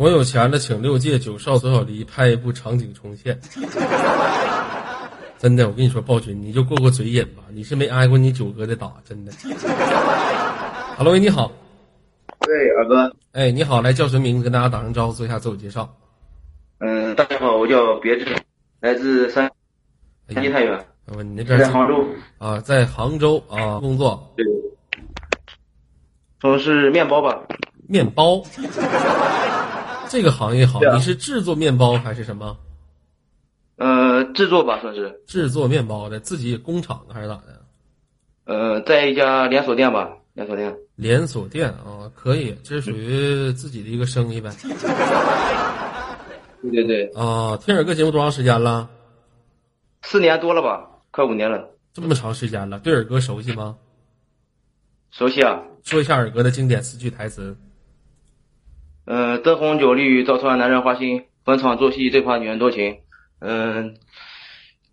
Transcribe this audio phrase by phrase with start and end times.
[0.00, 3.38] 我有钱了，请六届九少左小黎拍一部场景重现。
[5.38, 7.42] 真的，我跟你说，暴君，你就过过嘴瘾吧。
[7.52, 9.32] 你是没挨过你九哥的打，真的。
[10.96, 11.52] Hello，你好。
[12.48, 13.14] 喂，二哥。
[13.32, 14.44] 哎，你好，来叫什么名字？
[14.44, 15.94] 跟大家打声招呼，做一下自我介绍。
[16.78, 18.24] 嗯，大家好，我叫别致，
[18.80, 19.52] 来自山
[20.30, 20.86] 山西太原。
[21.14, 22.06] 我你那边在杭州
[22.38, 24.32] 啊，在杭州啊工作。
[24.34, 24.46] 对。
[26.40, 27.42] 从事面包吧。
[27.86, 28.42] 面包。
[30.08, 32.56] 这个行业好，你是制作面包还是什么？
[33.76, 37.60] 呃，制作吧，算是制作面包的，自己工厂的还是咋的？
[38.46, 40.76] 呃，在一家连锁店吧，连锁店。
[40.94, 44.50] 连锁店啊，可以，这是属于自己的一个生意呗。
[46.62, 47.06] 对对对。
[47.16, 48.88] 啊，听耳哥节目多长时间了？
[50.02, 51.70] 四年多了吧，快五年了。
[51.92, 53.78] 这么长时间了，对耳哥熟悉吗？
[55.10, 55.62] 熟悉啊。
[55.82, 57.56] 说一下耳哥的经典四句台词。
[59.06, 62.98] 嗯，灯红酒绿照穿男人花心，逢场作戏最怕女人多情。
[63.40, 63.96] 嗯，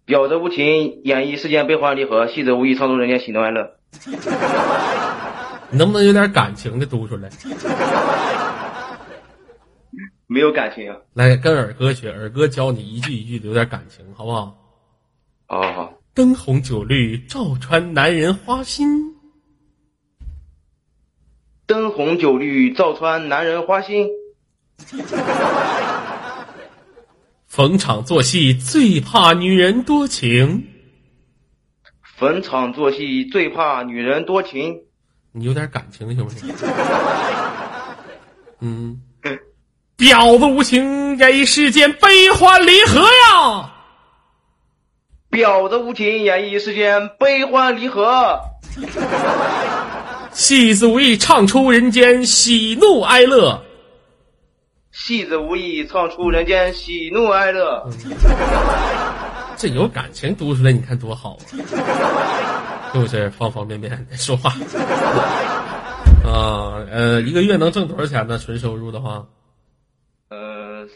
[0.05, 3.75] 表则无情演绎世间悲欢离合，戏则无意唱出人间喜怒哀乐。
[5.71, 7.29] 你能不能有点感情的读出来？
[10.27, 10.97] 没有感情啊。
[11.13, 14.57] 来跟耳哥学，耳哥教你一句一句的有点感情，好不好？
[15.47, 15.93] 好好。
[16.13, 19.15] 灯红酒绿照穿男人花心。
[21.67, 24.07] 灯红酒绿照穿男人花心，
[27.47, 30.67] 逢场作戏最怕女人多情。
[32.17, 34.83] 逢场作戏最怕女人多情。
[35.37, 36.49] 你有点感情行不行？
[38.61, 39.01] 嗯，
[39.97, 43.73] 婊子无情演绎世间悲欢离合呀！
[45.31, 48.39] 婊子无情演绎世间悲欢离合。
[50.31, 53.61] 戏子无意唱出人间喜怒哀乐，
[54.91, 57.85] 戏子无意唱出人间喜怒哀乐。
[59.57, 61.37] 这有感情读出来，你看多好
[61.75, 62.74] 啊！
[62.95, 64.49] 是不是方方面面的说话？
[66.23, 68.37] 啊，呃，一个月能挣多少钱呢？
[68.37, 69.27] 纯收入的话，
[70.29, 70.87] 呃，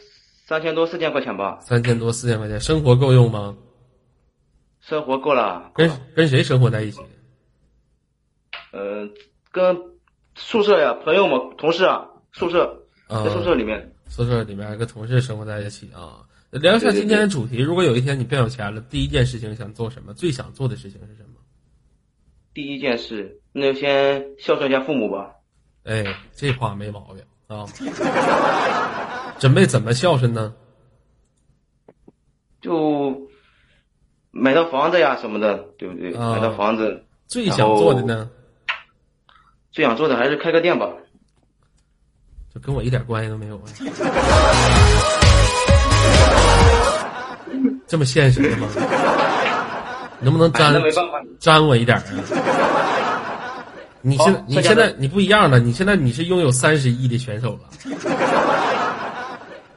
[0.46, 1.58] 三千多四千块钱吧。
[1.60, 3.54] 三千多四千块钱，生活够用吗？
[4.80, 5.70] 生活够了。
[5.74, 7.00] 跟跟谁生活在一起？
[8.72, 9.06] 呃。
[9.52, 9.76] 跟
[10.36, 16.24] 宿舍呀，朋友们、同事啊，宿舍在宿舍里面，宿舍里面跟同事生活在一起啊。
[16.50, 20.14] 聊一下今天的主题，如果有一天你变有钱了，第一件事情想做什么？
[20.14, 21.39] 最想做的事情是什么？
[22.52, 25.30] 第一件事，那就先孝顺一下父母吧。
[25.84, 27.64] 哎，这话没毛病啊。
[29.38, 30.52] 准备怎么孝顺呢？
[32.60, 33.28] 就
[34.30, 36.10] 买套房子呀什么的，对不对？
[36.12, 37.06] 买套房子。
[37.26, 38.28] 最想做的呢？
[39.70, 40.90] 最想做的还是开个店吧，
[42.52, 43.62] 这跟我一点关系都没有啊！
[47.86, 48.68] 这么现实的吗？
[50.20, 50.74] 能不能沾
[51.38, 52.04] 沾我一点啊？
[54.02, 57.60] 你现你现在你不一样了，你现在你是拥有三十亿的选手了。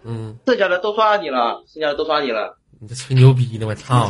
[0.05, 2.57] 嗯，剩下的都刷你了，剩下的都刷你了。
[2.79, 3.67] 你这吹牛逼呢？
[3.67, 4.09] 我操！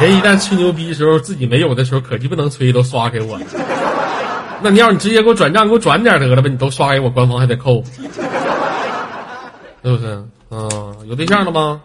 [0.00, 3.46] 人一旦吹牛逼的时候，自己没有的时候，可就不能吹，都刷给我了。
[4.62, 6.48] 那你要你直接给我转账，给我转点得了呗！
[6.48, 8.02] 你都刷给我，官方还得扣，是
[9.82, 10.24] 不是？
[10.50, 11.80] 嗯，有对象了吗？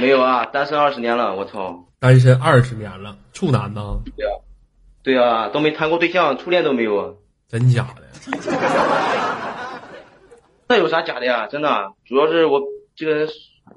[0.00, 1.84] 没有啊，单身二十年了，我操！
[2.00, 4.00] 单身二十年了，处男呢？
[4.16, 4.30] 对啊，
[5.02, 7.14] 对啊，都没谈过对象，初恋都没有啊。
[7.48, 8.02] 真假的？
[10.68, 11.46] 那有啥假的呀？
[11.48, 12.62] 真的，主要是我
[12.94, 13.28] 这个人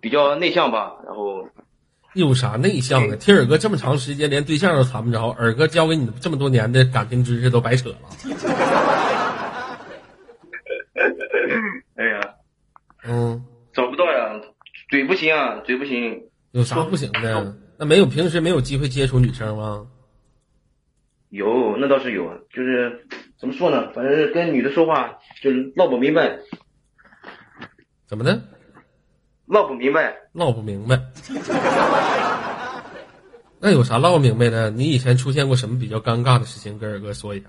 [0.02, 1.48] 比较内向吧，然后。
[2.14, 3.16] 有啥内向的？
[3.16, 7.96] 听耳哥这么长时间连对象都谈不着，耳哥教给你这么多年的感情知识都白扯了。
[11.96, 12.20] 哎呀，
[13.06, 13.44] 嗯，
[13.74, 14.40] 找不到呀，
[14.90, 16.22] 嘴不行啊，嘴不行。
[16.52, 17.56] 有啥不行的？
[17.82, 19.88] 那没有平时没有机会接触女生吗？
[21.30, 23.08] 有，那倒是有，就是
[23.40, 23.92] 怎么说呢？
[23.92, 26.38] 反正跟女的说话就是闹不明白。
[28.06, 28.40] 怎么的？
[29.48, 31.02] 唠不明白，唠不明白。
[33.60, 34.70] 那有啥唠不明白的？
[34.70, 36.78] 你以前出现过什么比较尴尬的事情？
[36.78, 37.48] 跟二哥说一下。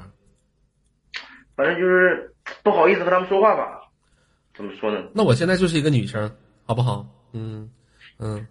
[1.54, 3.82] 反正就是不好意思和他们说话吧。
[4.56, 5.10] 怎么说呢？
[5.12, 7.06] 那我现在就是一个女生，好不好？
[7.34, 7.70] 嗯
[8.18, 8.46] 嗯，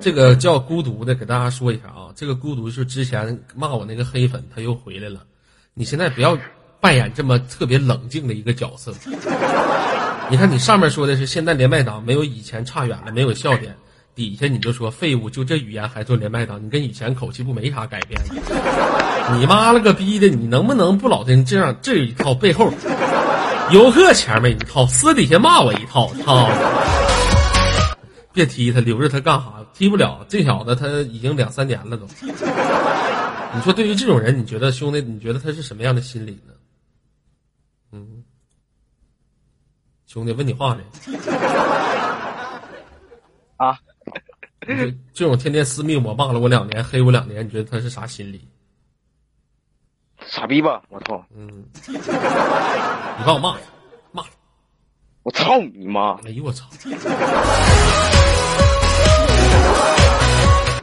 [0.00, 2.08] 这个叫孤独的，给大家说一下啊。
[2.16, 5.20] 这个孤独是之前骂我那个黑粉，他又回来了。
[5.74, 6.36] 你现在不要
[6.80, 8.92] 扮演这么特别冷静的一个角色。
[10.30, 13.74] 你看，你上面说的是现在连麦党没有以前差远了，没有笑点。
[14.14, 18.20] 底下你就说废物，就这语言还做连麦党，你跟以前口气不没啥改变。
[19.38, 22.70] 你妈了个逼的，你能不能不老跟这样这一套背后
[23.70, 26.12] 游客前面一套，私底下骂我一套？
[26.24, 26.50] 操！
[28.32, 29.64] 别踢他，留着他干啥？
[29.74, 32.06] 踢不了，这小子他已经两三年了都。
[33.54, 36.54] 你说对于这种人，你觉得兄弟，你觉得他是什么样的心理呢？
[37.92, 38.24] 嗯，
[40.06, 40.82] 兄弟问你话呢。
[43.58, 43.78] 啊。
[45.12, 48.40] 这种天天私密我骂了我两年，黑我两年，你觉得他是啥心理？
[50.24, 50.80] 傻逼吧！
[50.88, 51.26] 我操！
[51.34, 51.98] 嗯，你
[53.26, 53.60] 帮我骂他，
[54.12, 54.28] 骂他！
[55.24, 56.12] 我操你妈！
[56.24, 56.64] 哎呦我操！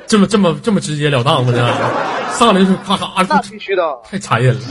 [0.07, 1.51] 这么这么这么直截了当吗？
[1.51, 2.09] 呢？
[2.33, 4.61] 上来就咔咔那必须的，太残忍了！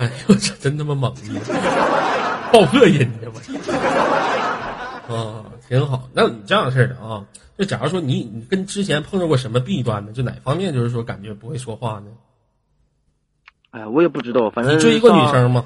[0.00, 1.14] 哎呦我操，真他妈猛！
[2.52, 5.14] 爆破音的我。
[5.14, 6.08] 啊，挺好。
[6.12, 7.24] 那你这样式的啊？
[7.56, 10.12] 就假如说你你跟之前碰到过什么弊端呢？
[10.12, 12.06] 就哪方面就是说感觉不会说话呢？
[13.70, 15.64] 哎呀，我也不知道，反正你追过女生吗？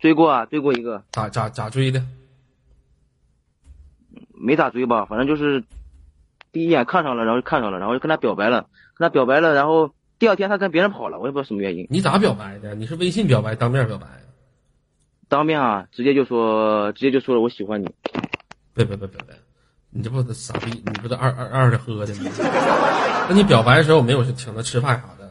[0.00, 1.02] 追过啊，追过一个。
[1.12, 2.02] 咋咋咋追的？
[4.44, 5.64] 没咋追吧，反正就是
[6.52, 11.86] 第一眼看上了，然后就看上了，然后就跟他表白了，跟他表白了，然后第二天他跟别人跑了，我也不知道什么原因。
[11.88, 12.74] 你咋表白的？
[12.74, 14.06] 你是微信表白，当面表白？
[15.28, 17.90] 当面啊，直接就说，直接就说了我喜欢你。
[18.74, 19.34] 别别别别别！
[19.90, 20.82] 你这不傻逼？
[20.84, 22.30] 你不是二二二的喝的吗？
[23.28, 25.30] 那你表白的时候没有请他吃饭啥的？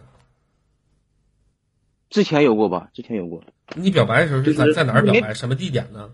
[2.09, 2.89] 之前有过吧？
[2.93, 3.43] 之前有过。
[3.75, 5.33] 你表白的时候是在在哪儿表白？
[5.33, 6.09] 什么地点呢？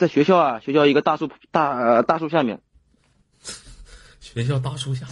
[0.00, 2.58] 在学校啊，学校一个大树大呃大树下面。
[4.18, 5.04] 学校大树下。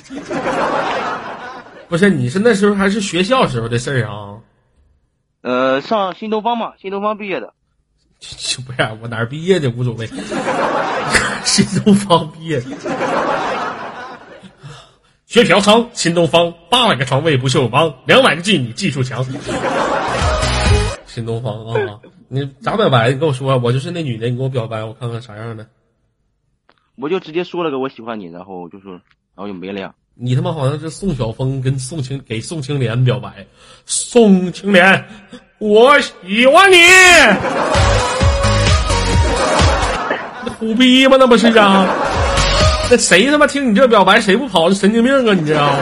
[1.89, 4.39] 不是，你是那时候还是学校时候的事儿啊？
[5.43, 7.53] 呃，上新东方嘛，新东方毕业的。
[8.65, 10.09] 不是我哪儿毕业的无所谓，
[11.45, 12.65] 新东方毕业的，
[15.27, 19.23] 学嫖娼，新东方八百个床位不锈钢，两百个妓女技术强，
[21.07, 22.01] 新东方啊，
[22.31, 23.11] 你咋表白？
[23.11, 25.67] 你跟我说，我就是那女的，你给我表白，我看看啥样的。
[26.97, 29.01] 我就直接说了个我喜欢你，然后就说，然
[29.37, 29.95] 后就没了呀。
[30.15, 33.47] 你他妈好像是宋晓峰跟宋青给宋青莲表白，
[33.87, 35.07] 宋青莲，
[35.59, 36.77] 我喜欢你。
[40.59, 41.17] 虎逼吗？
[41.19, 41.87] 那不是啊？
[42.91, 44.71] 那谁他妈听你这表白，谁不跑？
[44.75, 45.33] 神经病啊！
[45.33, 45.75] 你这样，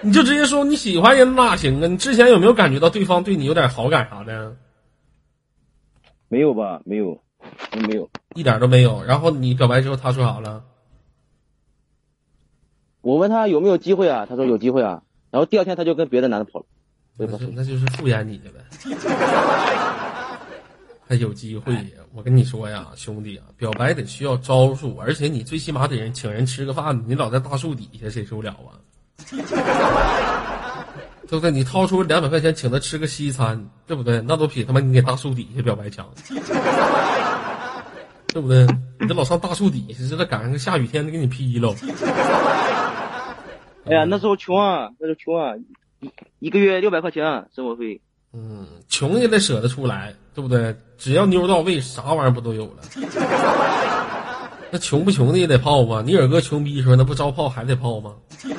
[0.00, 1.86] 你就直接说你喜欢人哪行啊？
[1.86, 4.54] 你之前有没有感觉到对方对你有点好感啥的？
[6.28, 6.80] 没有吧？
[6.84, 7.20] 没有，
[7.86, 9.02] 没有，一点都没有。
[9.04, 10.64] 然后你表白之后，他说啥了？
[13.00, 14.26] 我问他有没有机会啊？
[14.28, 15.02] 他说有机会啊。
[15.30, 16.66] 然后第二天他就跟别的男的跑了。
[17.16, 18.58] 那那就是敷衍你的呗。
[21.08, 21.74] 还有机会，
[22.12, 28.76] 我跟你说呀，兄弟啊，表白得需要招数，而且你最起码得人请人吃个饭，你老在大树底下，谁受了啊？
[31.28, 31.50] 对不对？
[31.50, 34.20] 你掏出两百块钱请他吃个西餐，对不对？
[34.26, 36.08] 那都比他妈你给大树底下表白强，
[38.32, 38.66] 对不对？
[38.98, 41.74] 你这老上大树底下，这得赶上个下雨天，得给你劈了。
[43.84, 45.54] 哎呀，那时候穷啊，那时候穷啊，
[46.00, 46.10] 一
[46.40, 48.00] 一个月六百块钱生活费。
[48.32, 50.76] 嗯，穷也得舍得出来，对不对？
[50.98, 52.82] 只要妞到位，啥玩意儿不都有了？
[54.70, 56.02] 那穷不穷的也得泡吧？
[56.04, 58.12] 你二哥穷逼时候，那不招泡还得泡吗？
[58.42, 58.52] 对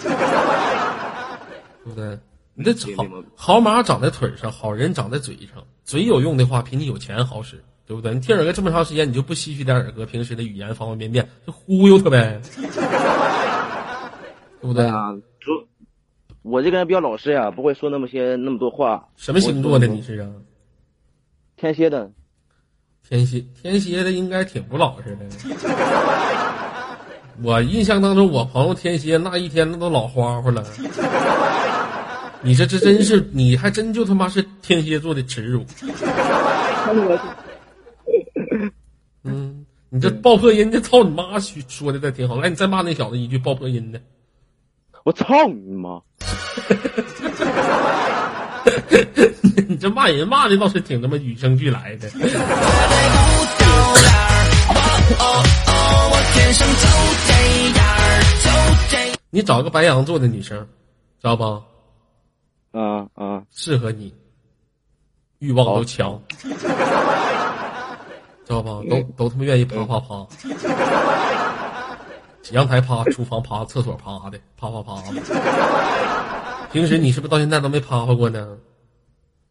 [1.85, 2.17] 不对？
[2.59, 5.63] 你这好好马长在腿上，好人长在嘴上。
[5.85, 8.13] 嘴有用的话，比你有钱好使，对不对？
[8.13, 12.41] 你听耳哥这么长时间，你就不吸取点耳哥平时的语言方方面面，就忽悠他呗，
[14.59, 15.13] 对不对啊？
[15.39, 15.51] 主
[16.41, 19.07] 我这个人比较老实呀，不会说那么些那么多话。
[19.15, 20.29] 什么星座的你是啊？
[21.55, 22.11] 天蝎的。
[23.07, 25.25] 天蝎天蝎的应该挺不老实的。
[27.41, 30.61] 我印象当中，我朋友天蝎那一天那都老花花了。
[32.41, 35.65] 你这这真是，你还真就他妈是天蝎座的耻辱。
[39.23, 42.39] 嗯，你这爆破音，这操你妈说的倒挺好。
[42.39, 44.01] 来，你再骂那小子一句爆破音的。
[45.03, 46.01] 我操你妈！
[49.67, 52.09] 你这骂人骂的倒是挺他妈与生俱来的。
[59.29, 60.57] 你找个白羊座的女生，
[61.21, 61.61] 知道不？
[62.73, 64.13] 嗯嗯，适合你，
[65.39, 66.49] 欲望都强，知
[68.47, 68.81] 道吧？
[68.89, 70.27] 都都他妈愿意啪啪啪。
[72.51, 75.21] 阳台趴，厨房趴，厕所趴的，啪啪啪的。
[76.71, 78.57] 平时你是不是到现在都没趴趴过呢？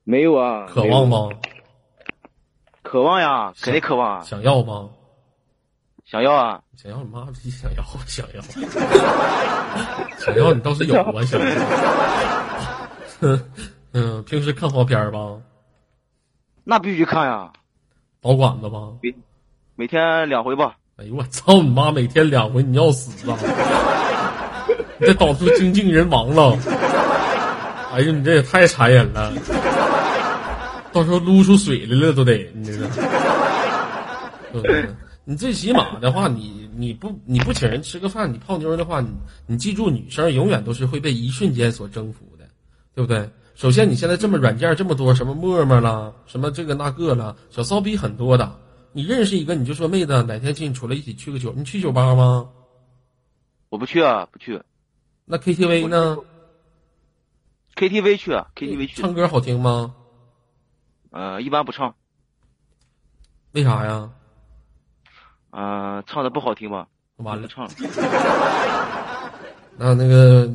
[0.04, 0.66] 没有啊。
[0.66, 1.28] 渴望吗？
[2.82, 4.24] 渴望呀，肯定渴望。
[4.24, 4.90] 想要吗？
[6.04, 6.60] 想要啊。
[6.76, 7.50] 想要你妈逼！
[7.50, 8.40] 想要想要，
[10.18, 11.12] 想要你倒是有啊！
[11.26, 11.46] 想要。
[13.92, 15.36] 嗯，平时看黄片吧？
[16.64, 17.52] 那必须看呀。
[18.20, 18.78] 保管子吧？
[19.02, 19.14] 每
[19.76, 20.76] 每天两回吧。
[20.96, 21.92] 哎呦我操你妈！
[21.92, 23.38] 每天两回，你要死啊！
[24.98, 26.58] 你这导致精尽人亡了。
[27.92, 29.32] 哎呦，你这也太残忍了！
[30.92, 32.84] 到时候撸出水来了都得，你这是。
[35.24, 39.08] 你最起码的话，你你不你不请人吃个饭，你泡妞的话，你
[39.46, 42.37] 你记住，女生永远都是会被一瞬间所征服的，
[42.98, 43.30] 对不对？
[43.54, 48.58] 首先，你现在这么软件这么多，什么陌陌啦，什么这个那个啦，小骚逼很多的。
[48.90, 51.54] 你认识一个，你就说妹子，哪天请你出来一起去个酒？
[51.56, 52.50] 你去酒吧吗？
[53.68, 54.60] 我不去啊，不去。
[55.26, 56.16] 那 KTV 呢
[57.76, 59.00] ？KTV 去啊，KTV 去。
[59.00, 59.94] 唱歌好听吗？
[61.12, 61.94] 呃，一般不唱。
[63.52, 64.10] 为啥呀？
[65.50, 66.88] 啊，唱的不好听吧？
[67.18, 67.70] 完了，唱了。
[69.78, 70.50] 那那个，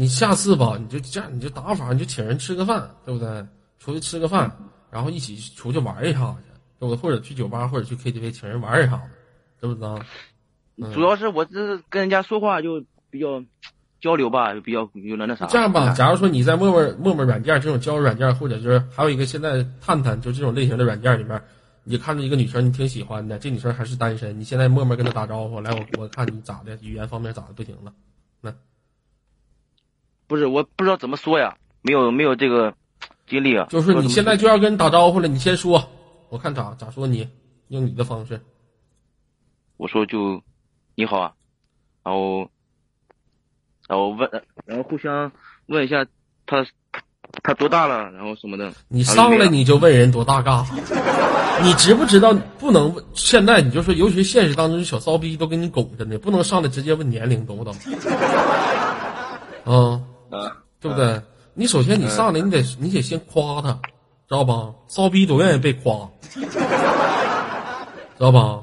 [0.00, 3.46] 你下次吧，你就这样，你就打法，你就请人吃个饭，对不对？
[3.78, 4.50] 出去吃个饭，
[4.90, 6.96] 然后一起出去玩一下去，对不对？
[6.96, 8.98] 或者去酒吧，或者去 KTV，请人玩一下，
[9.60, 10.00] 知不知道？
[10.94, 13.44] 主要是我这跟人家说话就比较
[14.00, 15.44] 交流吧，就比较有那那啥。
[15.48, 21.38] 这样吧，假如说你在陌陌陌陌软件这种交友软件，或者就是还有一个现在探探，就这种类型的软件里面。
[21.84, 27.92] 你看着一个女生，你挺喜欢的，这女生还是单身，你现在默默跟她打招呼，来我我看你咋的，语言方面咋的不行了？
[28.40, 28.50] 那
[30.30, 32.72] 不是我不知道怎么说呀，没有没有这个
[33.26, 33.66] 经历啊。
[33.68, 35.90] 就是你现在就要跟人打招呼了，你先说，
[36.28, 37.28] 我看咋咋说你，
[37.66, 38.40] 用你的方式。
[39.76, 40.40] 我说就
[40.94, 41.32] 你好啊，
[42.04, 42.48] 然后
[43.88, 44.30] 然后问，
[44.64, 45.32] 然后互相
[45.66, 46.06] 问一下
[46.46, 46.64] 他。
[47.44, 48.10] 他多大了？
[48.10, 48.72] 然后什么的？
[48.88, 50.74] 你上来你就问人多大干啥？
[51.62, 53.04] 你知不知道不能问？
[53.14, 57.72] 现在你就说，尤其现实当中，小骚逼都跟你拱着呢，不能上来直接问年龄，懂不懂？
[59.64, 60.02] 啊，
[60.80, 61.20] 对不对？
[61.54, 63.72] 你首先你上来，你得你得先夸他，
[64.28, 64.72] 知道吧？
[64.88, 66.40] 骚逼都愿意被夸， 知
[68.18, 68.60] 道吧？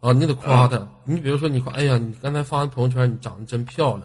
[0.00, 0.88] 啊，你得夸他。
[1.04, 4.02] 你比如说，你夸，哎呀，你刚才发完朋友圈，你长得真漂亮，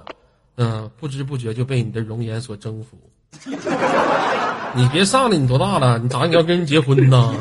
[0.57, 2.97] 嗯，不知不觉就被你的容颜所征服。
[4.75, 5.97] 你别上来，你多大了？
[5.97, 7.33] 你咋你要跟人结婚呢？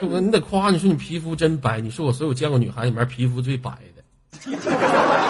[0.00, 0.20] 对不对？
[0.20, 4.02] 你得夸，你说你皮肤真白，你是我所有见过女孩里面皮肤最白的。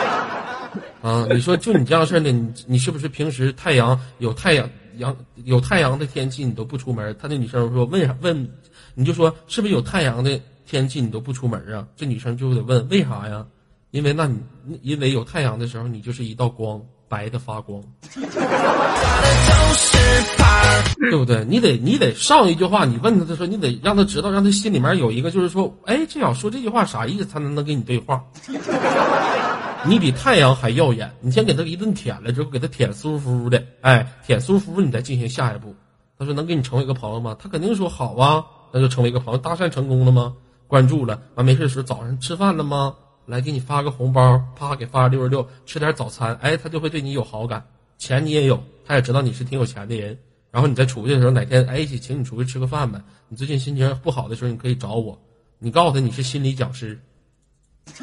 [1.01, 7.17] 啊，你说就你这样式的，你你是不是平时太阳有太阳阳有太阳的天气你都不出门？
[7.21, 8.49] 他那女生说问啥问，
[8.95, 11.87] 你就说是不是有太阳的天气你都不出门啊？
[11.97, 13.47] 这女生就得问为啥呀？
[13.91, 14.39] 因为那你
[14.83, 16.81] 因为有太阳的时候你就是一道光。
[17.11, 17.83] 白的发光，
[21.11, 21.43] 对不对？
[21.49, 27.25] 你得你得上一句话，你问他的时候，你得让他知道，让他心里面有一个，就是说，哎，这小说这句话啥意思？
[27.25, 28.23] 他能能跟你对话。
[29.87, 35.75] 你比太阳还耀眼，你先给他一顿舔了之后，给他舔舒服的，哎，舔舒服，你再进行下一步。
[36.19, 37.37] 他说能跟你成为一个朋友吗？
[37.39, 39.39] 他肯定说好啊，那就成为一个朋友。
[39.39, 40.35] 搭讪成功了吗？
[40.67, 42.95] 关注了，完没事的时候早上吃饭了吗？
[43.25, 47.65] 来给你发个红包，啪给发六十六，吃点早餐，哎，他就会对你有好感，
[47.99, 50.19] 钱你也有，他也知道你是挺有钱的人，
[50.51, 53.01] 然后你再出去的时候，哪天哎一起请你出去吃个饭呗？
[53.29, 55.19] 你最近心情不好的时候，你可以找我，
[55.59, 56.99] 你告诉他你是心理讲师，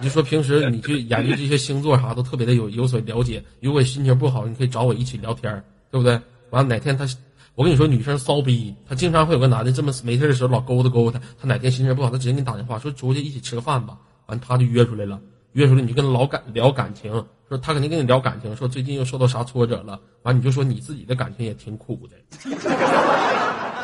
[0.00, 6.20] 你就说平时你去研究这些星座啥都特别的有有所了解，如果心情不好，你可以找我一起聊天，对不对？
[6.50, 7.06] 完了哪天他。
[7.54, 11.24] 我跟你说，女生骚逼，她经常会有个男的这么没事的时候老勾搭勾搭她。
[11.40, 13.98] 她哪天心情不好，她直接给你打电话说出去一起吃个饭吧。
[14.26, 15.20] 完，他就约出来了，
[15.54, 17.10] 约出来你就跟老感聊感情，
[17.48, 19.98] 说他肯定跟你聊感情，说最近又受到啥挫折了。
[20.22, 22.16] 完，你就说你自己的感情也挺苦的。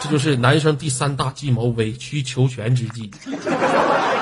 [0.04, 3.10] 这就是男生第三大计谋——委曲求全之计。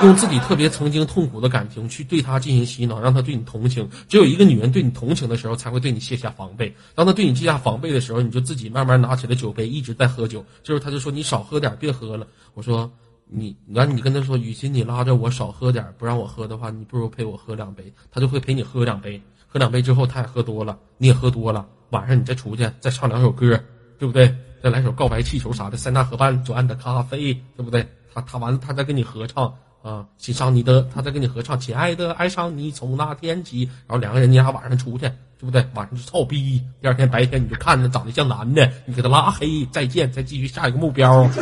[0.01, 3.89] 用自己特别曾经痛苦的感情去对他进行洗脑，让他对你同情。
[4.07, 6.73] 只有一个女人对你同情的时候，才会对你卸下防备。
[6.95, 10.45] 当他对你卸下防备的时候，你就自己慢慢拿起了酒杯，一直在喝酒。
[10.63, 12.89] 这时候他就说：“你少喝点，别喝了。”我说
[13.27, 19.21] ：“你，完你跟他说，与其你拉着我少喝点，不让我喝的话，你不如陪我喝两杯。”他就会陪你喝两杯。
[19.47, 21.67] 喝两杯之后，他也喝多了，你也喝多了。
[21.89, 23.61] 晚上你再出去，再唱两首歌，
[23.99, 24.33] 对不对？
[24.63, 27.85] 再来首告白气球啥的，塞纳河畔左岸的咖啡，对不对？
[28.13, 29.53] 他他完了，他再跟你合唱。
[29.81, 33.69] 啊，欣赏你的，他在跟你合唱，亲爱的，爱上你从那天起。
[33.85, 34.99] 然后两个人，你俩晚上出去，
[35.37, 35.67] 对不对？
[35.73, 36.63] 晚上就操逼。
[36.81, 41.27] 第二天白天你就看着长得像男的，你给他拉黑，再见，再继续下一个目标。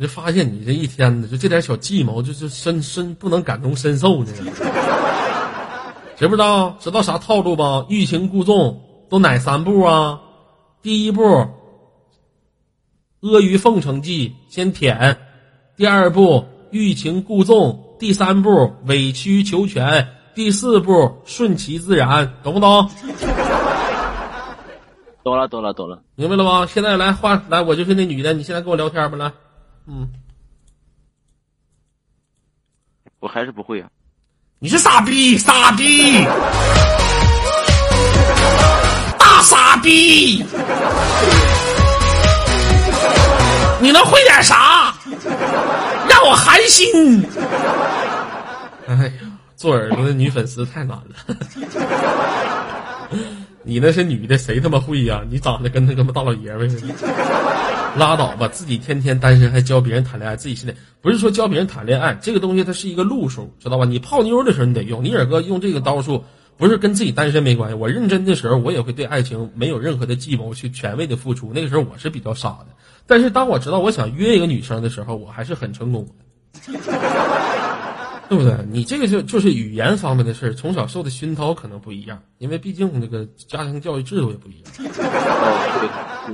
[0.00, 4.32] 我就发现你这一天的就这点小计谋，就是深深不能感同身受呢。
[6.18, 6.76] 知不知道？
[6.80, 7.86] 知道啥套路吧？
[7.88, 10.20] 欲擒故纵都哪三步啊？
[10.82, 11.22] 第一步，
[13.20, 15.16] 阿谀奉承计，先舔；
[15.76, 22.90] 第二步，欲擒故纵；第三步，委曲求全；第四步，顺其自然，懂不懂？
[25.22, 26.02] 懂了，懂了，懂了。
[26.16, 26.66] 明白了吗？
[26.66, 29.32] 现在来换来，我就是那女的，你现在跟我聊天吧，来，
[29.86, 30.10] 嗯，
[33.20, 33.88] 我还是不会啊。
[34.60, 36.24] 你是傻逼，傻逼，
[39.16, 40.44] 大傻逼，
[43.80, 44.92] 你能会点啥？
[46.08, 47.24] 让我寒心。
[48.88, 49.12] 哎呀，
[49.54, 51.36] 做耳朵的女粉丝太难了。
[53.62, 55.22] 你那是女的，谁他妈会呀？
[55.30, 56.94] 你长得跟那个大老爷们似的，
[57.98, 58.48] 拉倒吧！
[58.48, 63.84] 自己天天单身还教别人谈恋爱，自己心里不是说教别人谈恋爱这个东西，它是一个路数，知道吧？
[63.84, 66.24] 你泡妞的时候你得用，你耳哥用这个刀术，
[66.56, 67.74] 不是跟自己单身没关系。
[67.74, 71.52] 我认真的时候，我也会对爱情没有任何的计谋去全位的付出。
[71.52, 72.68] 那个时候我是比较傻的，
[73.06, 76.12] 但是当我知道我想约一个女生的时候，我还是很成功的。
[78.28, 78.58] 对不对？
[78.70, 84.68] 你这个就就是语言方面的事儿，从小受的熏陶可能不一样，因为毕竟那个家庭教育制度也不一样，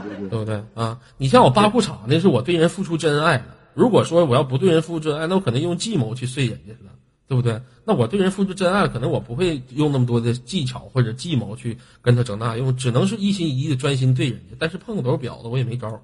[0.00, 0.98] 对对对对，不对啊？
[1.16, 3.44] 你像我扒裤衩，那是我对人付出真爱了。
[3.74, 6.92] 如果说我要不对人付出真爱，那我可能用计谋去睡人家了，
[7.26, 7.60] 对不对？
[7.84, 14.56] 那我对人付出真爱，可能我不会用那么多的技巧或者计谋去跟他整那用，只能是一心一意的专心对人家。
[14.58, 16.00] 但是碰个都是婊子，我也没招。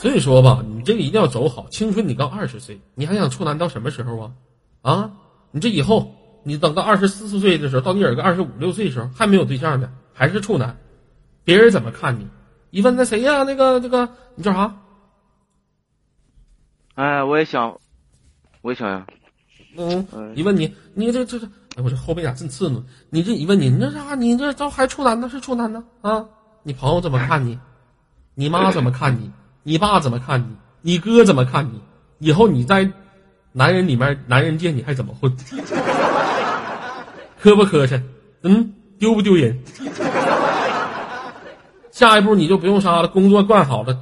[0.00, 1.66] 所以说吧，你这个一定要走好。
[1.70, 4.30] 青春你刚二十岁，你还想处男到什么时候啊？
[4.82, 5.10] 啊，
[5.50, 10.78] 你这以后你等到二十四四岁的时候，到你有个二十五六岁的时候还没有对象呢，还是处男，
[11.48, 12.28] 别人怎么看你？
[12.68, 13.42] 一问那谁呀？
[13.42, 14.76] 那个那个，你叫啥？
[16.94, 17.80] 哎，我也想，
[18.60, 19.06] 我也想呀。
[19.74, 22.84] 嗯，嗯一问你，你这这这，哎，我这后背咋真刺呢？
[23.08, 24.14] 你这一问你，你这啥？
[24.14, 25.26] 你这都还处男呢？
[25.30, 25.82] 是处男呢？
[26.02, 26.26] 啊？
[26.64, 27.58] 你朋友怎么看你？
[28.34, 29.30] 你妈怎么看你？
[29.62, 30.54] 你爸怎么看你？
[30.82, 31.80] 你哥怎么看你？
[32.18, 32.90] 以后你在
[33.52, 35.34] 男人里面，男人界你还怎么混？
[37.40, 38.02] 磕不磕碜？
[38.42, 39.58] 嗯，丢不丢人？
[41.98, 43.98] 下一步你就不用杀了，工作干好了。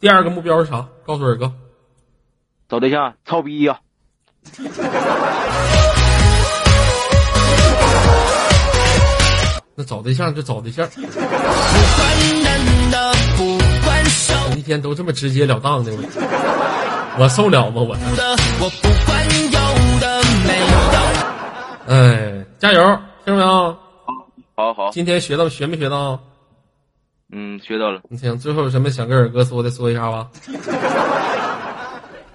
[0.00, 0.84] 第二个目标是啥？
[1.06, 1.52] 告诉二哥。
[2.68, 3.78] 找对象，操逼呀！
[9.76, 10.84] 那找对象就找对象，
[14.56, 15.98] 一天都这么直截了当的，我
[17.20, 17.82] 我受了吗？
[17.86, 17.96] 我
[21.86, 22.82] 哎，加油，
[23.24, 23.76] 听着没有？
[24.56, 26.18] 好好，今天学到学没学到？
[27.32, 28.02] 嗯，学到了。
[28.10, 30.28] 你 行，最后有什么想跟二哥说的，说一下吧。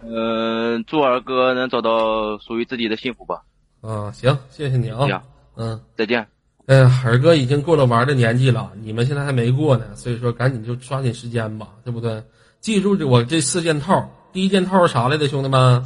[0.03, 3.41] 嗯， 祝二哥能找到属于自己的幸福吧。
[3.81, 5.21] 啊，行，谢谢你啊呀。
[5.55, 6.25] 嗯，再见。
[6.65, 12.21] 哎呀，二哥已经过了玩的年纪了，你们现在还没过呢，所以说赶紧就抓紧时间吧，对不对？
[12.59, 15.83] 记住这我这四件套，第一件套是啥来的，兄弟们？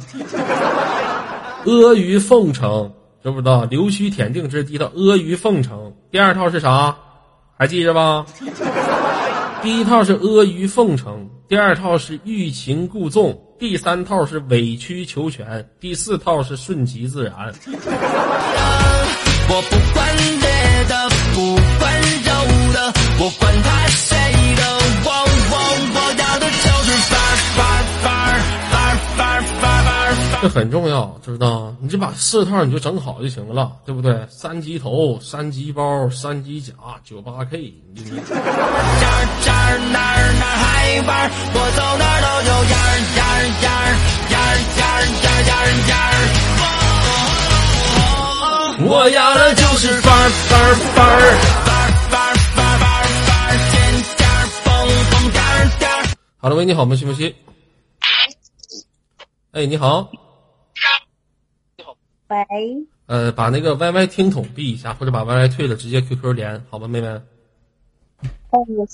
[1.64, 3.64] 阿谀奉承，知不知道？
[3.66, 5.94] 溜须舔腚，这是第一套阿谀奉承。
[6.10, 6.96] 第二套是啥？
[7.56, 8.26] 还记着吧？
[9.62, 17.32] 第一套是阿谀奉承，第二套是欲擒故纵，第三套是委曲求全，第四套是顺其自然。
[19.48, 20.48] 我不管别
[20.88, 21.94] 的，不管
[22.24, 22.30] 有
[22.74, 24.16] 的，我管他谁
[24.56, 24.62] 的，
[25.04, 25.10] 我
[25.52, 25.54] 我
[25.94, 27.14] 我要的就是发
[27.54, 27.60] 发
[28.02, 28.04] 发
[30.42, 34.26] 这很重要知道你就把四套你就整好就行了对不对？
[34.28, 36.74] 三级头三级包三级甲
[37.04, 38.26] 九八 k 你就这儿
[39.44, 43.86] 这儿哪儿哪儿海湾儿我走哪儿都有烟儿烟儿烟儿
[44.30, 46.10] 烟儿烟儿烟儿烟儿烟儿。
[48.84, 51.22] 我要的就是玩儿玩儿玩儿
[51.70, 53.72] 玩儿玩儿玩儿玩儿玩儿天
[54.18, 54.66] 天儿疯
[55.06, 56.18] 疯癫儿癫儿。
[56.38, 57.32] 好了喂你好吗西木西
[59.52, 60.10] 哎你好。
[62.32, 67.08] 喂，呃，把那个 YY 听筒闭一下，或者把 YY 退了，直接 QQ 连，好吧，妹妹？
[68.50, 68.86] 哦，我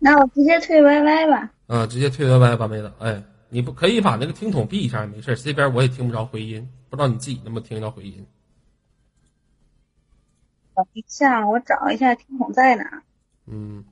[0.00, 1.52] 那我直接退 YY 吧。
[1.68, 2.92] 啊，直接退 YY 吧，妹子。
[2.98, 8.26] 哎，你不可以把那个听筒闭一下也没事，这边我也听不着回音，不知道你自己能不能听到回音。
[10.74, 13.04] 等一下，我找一下听筒在哪。
[13.46, 13.84] 嗯，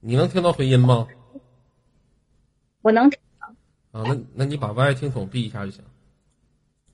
[0.00, 1.06] 你能听到回音吗？
[2.80, 3.20] 我能听。
[3.92, 5.82] 啊，那那你把 YY 听筒闭一下就行。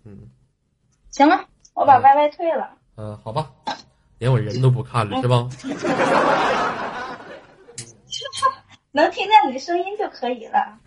[0.05, 0.31] 嗯，
[1.11, 2.71] 行了，我把 YY 退了。
[2.95, 3.51] 呃，好吧，
[4.19, 5.49] 连我人都不看了是吧？
[8.93, 10.79] 能听见你的声音就可以了。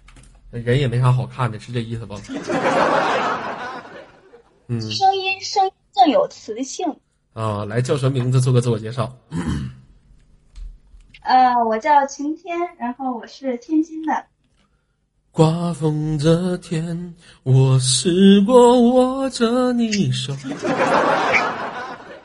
[0.52, 2.16] 人也没啥好看的，是这意思吧？
[4.68, 7.00] 嗯声音声音更有磁性。
[7.34, 8.42] 啊，来叫什么名字？
[8.42, 9.16] 做个自我介绍。
[11.22, 14.26] 呃，我叫晴天，然后我是天津的。
[15.40, 20.36] 刮风这天，我试过握着你手。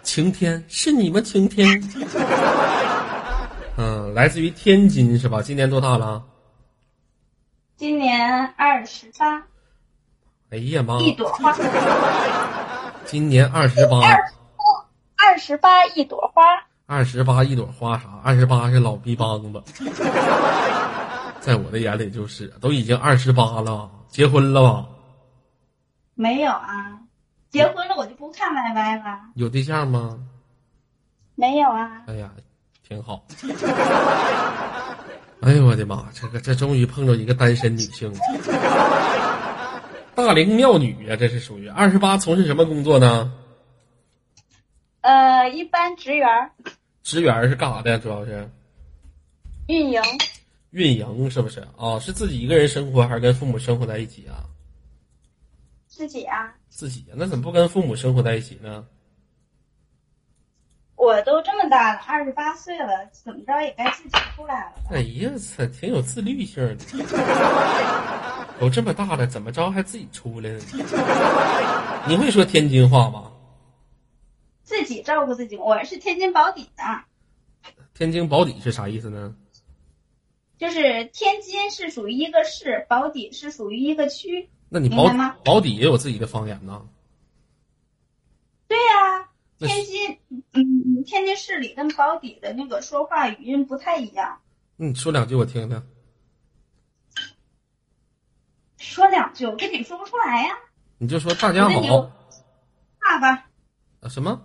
[0.03, 1.21] 晴天是你吗？
[1.21, 1.81] 晴天。
[3.79, 5.41] 嗯，来自于天津是吧？
[5.41, 6.25] 今年多大了？
[7.77, 9.45] 今年二十八，
[10.51, 10.99] 哎呀妈！
[10.99, 11.57] 一朵花，
[13.05, 14.01] 今年二十八，
[15.17, 16.43] 二十八一朵花。
[16.87, 18.09] 二十八一朵花啥？
[18.25, 19.63] 二十八是老逼帮子，
[21.45, 24.87] 在我的眼里就是，都已经二十八了，结婚了吧？
[26.15, 26.99] 没有啊，
[27.51, 29.21] 结婚了我就不看 YY 了。
[29.35, 30.19] 有对象吗？
[31.35, 32.31] 没有啊，哎呀，
[32.89, 33.27] 挺好。
[35.43, 36.09] 哎呦我的妈！
[36.15, 38.19] 这个这终于碰着一个单身女性了，
[40.15, 43.31] 大龄妙女呀、这是属于二十八，从事什么工作呢？
[45.03, 46.51] 呃，一般职员
[47.03, 47.99] 职员是干啥的？
[47.99, 48.49] 主要是
[49.67, 50.01] 运营，
[50.75, 52.01] 运营，是不是啊？
[52.01, 54.43] 是自己一个人生活，还是跟父母生活在一起啊？
[55.87, 58.85] 自己啊，自己那怎么不跟父母生活在一起呢？
[60.97, 64.73] 我都这么大了，二十八岁了，怎么着也该自己出来了。
[64.91, 66.85] 哎呀，操，挺有自律性的。
[68.59, 70.61] 都这么大了，怎么着还自己出来呢？
[72.09, 73.31] 你会说天津话吗？
[74.65, 77.05] 自己照顾自己，我是天津宝坻的，
[77.95, 79.37] 天津宝坻是啥意思呢？
[80.59, 84.49] 就是天津是属于一个市，保底是属于一个区。
[84.69, 86.89] 那你保底也有自己的方言呢？
[88.67, 90.19] 对呀、天津，
[90.53, 94.41] 嗯，天津市里跟保底的那个说话语音不太一样。
[94.77, 95.83] 那你说两句我听听。
[98.79, 100.57] 说两句，我跟你说不出来呀。
[100.99, 102.03] 你就说大家好我跟你有
[103.01, 103.49] 话吧，
[104.01, 104.41] 啊什么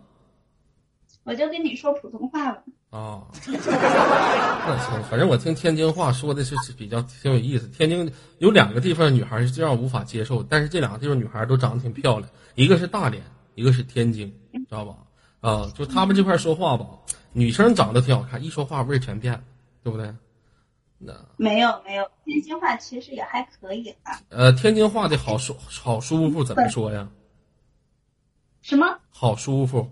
[1.23, 2.63] 我就跟你说普通话吧。
[2.89, 3.23] 啊？
[3.45, 7.67] 那行，反正我听天津话说的是是比较挺有意思。
[7.67, 13.23] 天津有两个地方女孩是这样无法接受，但是这两个地方女孩都长得挺漂亮，一个是大连，
[13.55, 14.95] 一个是天津，知道吧？
[15.41, 16.85] 啊，就他们这块说话吧，
[17.31, 19.43] 女生长得挺好看，一说话味儿全变了，
[19.83, 20.13] 对不对？
[20.97, 24.19] 那没有没有，天津话其实也还可以吧。
[24.27, 27.07] 呃，天津话的好舒好舒服怎么说呀？
[28.61, 29.89] 什么好舒服，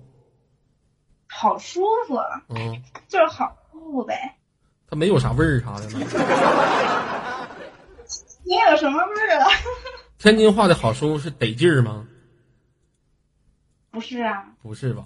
[1.27, 2.17] 好舒服，
[2.49, 4.35] 嗯，就是好舒服呗。
[4.89, 5.99] 它没有啥味儿啥的吗？
[8.43, 9.47] 你有什么味儿啊？
[10.17, 12.07] 天津话的好舒服是得劲儿吗？
[13.91, 15.03] 不是啊，不是吧？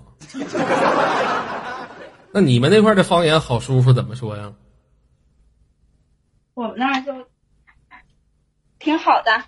[2.33, 4.53] 那你们那块儿的方言好舒服怎么说呀？
[6.53, 7.27] 我们那儿就
[8.79, 9.43] 挺好的。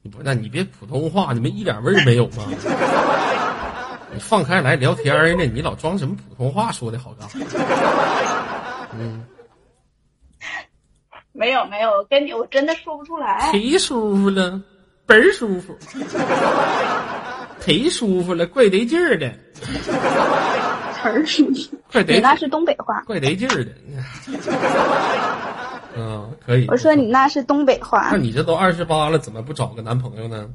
[0.00, 2.44] 你不，那你别普通话，你们一点味儿没有吗？
[4.12, 7.38] 你放开来聊天儿呢，你老装什么普通话说的好干啥？
[8.98, 9.24] 嗯，
[11.32, 13.50] 没有没有，我跟你我真的说不出来。
[13.52, 14.60] 忒舒服了，
[15.06, 15.74] 倍儿舒服，
[17.60, 23.00] 忒舒服了，怪得劲儿的，词儿舒服，怪得你那是东北话。
[23.06, 23.72] 怪得劲儿的。
[25.96, 26.66] 嗯，可以。
[26.68, 30.48] 我说你那是东北话那，你这都二十八了，怎么不找个男朋友呢？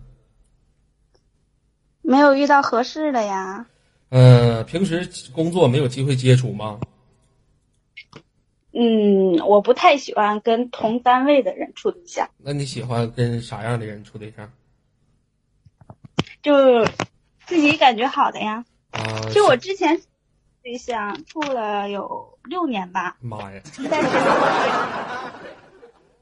[2.07, 3.65] 没有遇到合适的呀。
[4.07, 6.79] 呃，平时工作没有机会接触吗？
[8.71, 14.49] 嗯，我不太喜欢跟同单位的人处对象，那你喜欢跟啥样的人处对象？
[16.41, 16.85] 就
[17.45, 18.63] 自己感觉好的呀。
[18.91, 20.01] 啊，就我之前
[20.63, 24.09] 对象处了有六年吧，妈呀，但是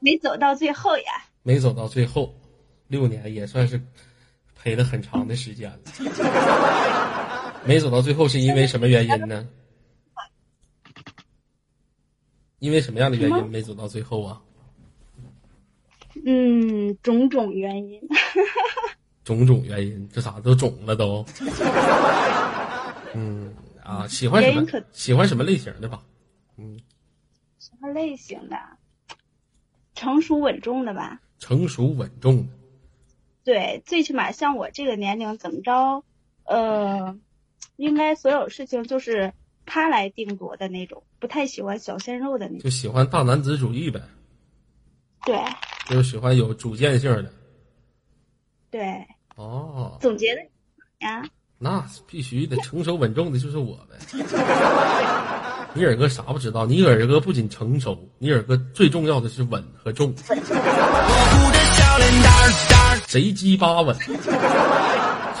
[0.00, 1.04] 没走到最后呀。
[1.44, 2.34] 没走到最后，
[2.88, 3.80] 六年也算是
[4.66, 5.78] 陪了很长的时间了。
[7.64, 9.46] 没走到最后是因为什么原因呢？
[12.58, 14.42] 因为什么样的原因没走到最后啊？
[16.24, 18.00] 嗯，种种原因。
[19.22, 21.24] 种种原因，这咋都肿了都？
[23.14, 24.66] 嗯啊，喜欢什么？
[24.90, 26.02] 喜欢什么类型的吧？
[26.56, 26.76] 嗯，
[27.60, 28.56] 什么类型的？
[29.94, 31.20] 成熟稳重的吧。
[31.38, 32.52] 成熟稳重的。
[33.46, 36.02] 对，最起码像我这个年龄，怎么着，
[36.42, 37.16] 呃，
[37.76, 39.32] 应该所有事情就是
[39.64, 42.62] 他来定夺的那种，不太喜欢小鲜肉的那种。
[42.64, 44.00] 就喜欢大男子主义呗，
[45.24, 45.38] 对
[45.88, 47.32] 就是喜欢有主见性的。
[48.68, 49.06] 对，
[49.36, 50.40] 哦，总结的
[51.06, 51.24] 呀，
[51.56, 53.96] 那必须得，成熟稳重的就是我呗。
[55.72, 56.66] 你耳哥啥不知道？
[56.66, 60.12] 你耳哥不仅成熟，你耳哥最重要的是稳和重。
[63.16, 63.96] 贼鸡巴稳，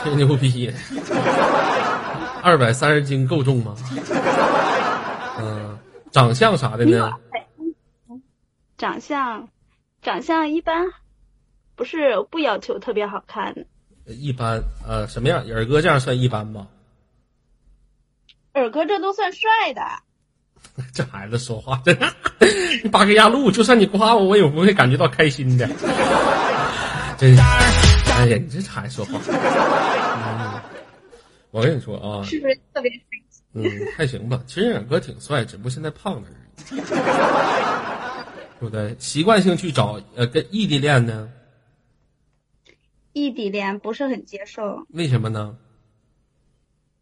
[0.02, 0.72] 吹牛逼！
[2.42, 3.76] 二百三十斤够重吗？
[5.38, 5.78] 嗯，
[6.10, 7.12] 长相啥的呢？
[8.78, 9.50] 长相，
[10.00, 10.86] 长相一般，
[11.74, 13.66] 不是不要求特别好看的。
[14.06, 15.44] 一般，呃，什么样？
[15.44, 16.68] 耳哥这样算一般吗？
[18.54, 19.82] 耳哥这都算帅的，
[20.94, 21.94] 这孩子说话真，
[22.82, 25.68] 你八个压路，就算你夸我，我也不会感觉到开心的。
[27.18, 27.40] 真是，
[28.12, 29.20] 哎呀，你这孩子说话。
[29.28, 30.60] 嗯
[31.50, 32.92] 我跟你说啊，是不是特别？
[33.54, 33.64] 嗯，
[33.96, 34.42] 还行吧。
[34.46, 36.80] 其实远哥挺帅，只不过现在胖了而已，
[38.60, 38.94] 对不对？
[38.98, 41.30] 习惯性去找呃跟异地恋呢？
[43.14, 45.56] 异地恋不是很接受，为什么呢？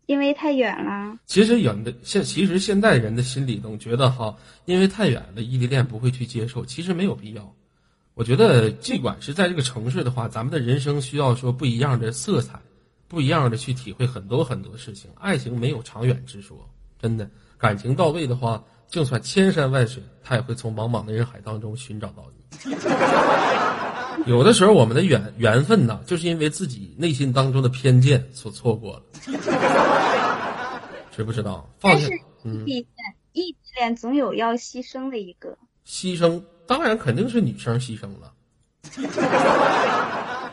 [0.07, 1.19] 因为太远了。
[1.27, 7.57] 其实远的现其实现在人的心里总觉得哈，因为太远了，异地恋不会去接受，其实没有必要。
[8.15, 12.61] 我觉得，尽管是在这个城市的话，咱们的人生需要说不一样的色彩，
[13.09, 15.11] 不一样的去体会很多很多事情。
[15.19, 16.57] 爱情没有长远之说，
[17.03, 22.45] 真的，感情到位的话，就算千山万水，他也会从茫茫的人海当中寻找到你。
[24.27, 29.03] 有的时候，我们的缘缘分呐，就是因为自己内心当中的偏见所错过了，
[31.11, 31.69] 知不知道？
[31.81, 32.11] 放下异
[32.45, 32.87] 嗯，地恋，
[33.33, 35.59] 异地恋总有要牺牲的一个。
[35.85, 38.33] 牺牲当然肯定是女生牺牲了，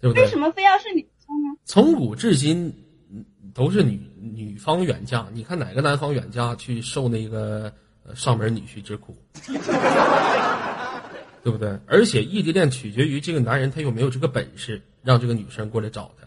[0.00, 0.28] 对不对为？
[0.28, 1.56] 什么非要是女生呢？
[1.64, 2.66] 从古至今，
[3.12, 5.26] 嗯都是女女方远嫁。
[5.32, 7.72] 你看哪个男方远嫁去受那个
[8.04, 9.16] 呃上门女婿之苦，
[11.42, 11.78] 对不对？
[11.86, 16.26] 而且异地恋取决于这个男人他有没有这个本事让这个女生过来找他，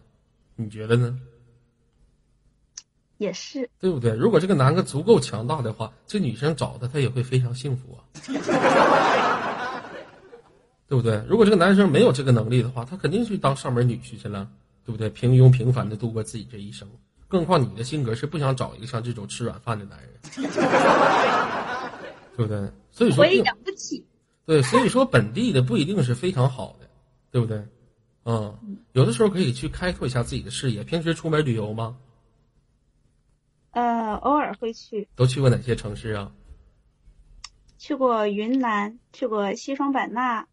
[0.55, 1.17] 你觉得呢？
[3.23, 4.11] 也是，对不对？
[4.11, 8.03] 如果这个男的足够强大的话，这女生找他，他也会非常幸福啊，
[10.87, 11.23] 对不对？
[11.27, 14.47] 如果这个男生没有这个能力的话，他肯定去当上门女婿去了，
[14.85, 15.09] 对不对？
[15.09, 16.87] 平庸平凡的度过自己这一生。
[17.29, 20.11] 更何况你的性格是不想找一个像这种吃软饭的男人，
[22.37, 22.69] 对不对？
[22.91, 24.05] 所以说我也，养不起。
[24.45, 26.87] 对，所以说本地的不一定是非常好的，
[27.31, 27.65] 对不对？
[28.25, 28.55] 嗯，
[28.91, 30.83] 有的时候可以去开拓一下自己的视野。
[30.83, 31.97] 平时出门旅游吗？
[33.73, 36.31] 呃，偶尔会去，都去过哪些城市啊？
[37.77, 40.47] 去过云南，去过西双版纳，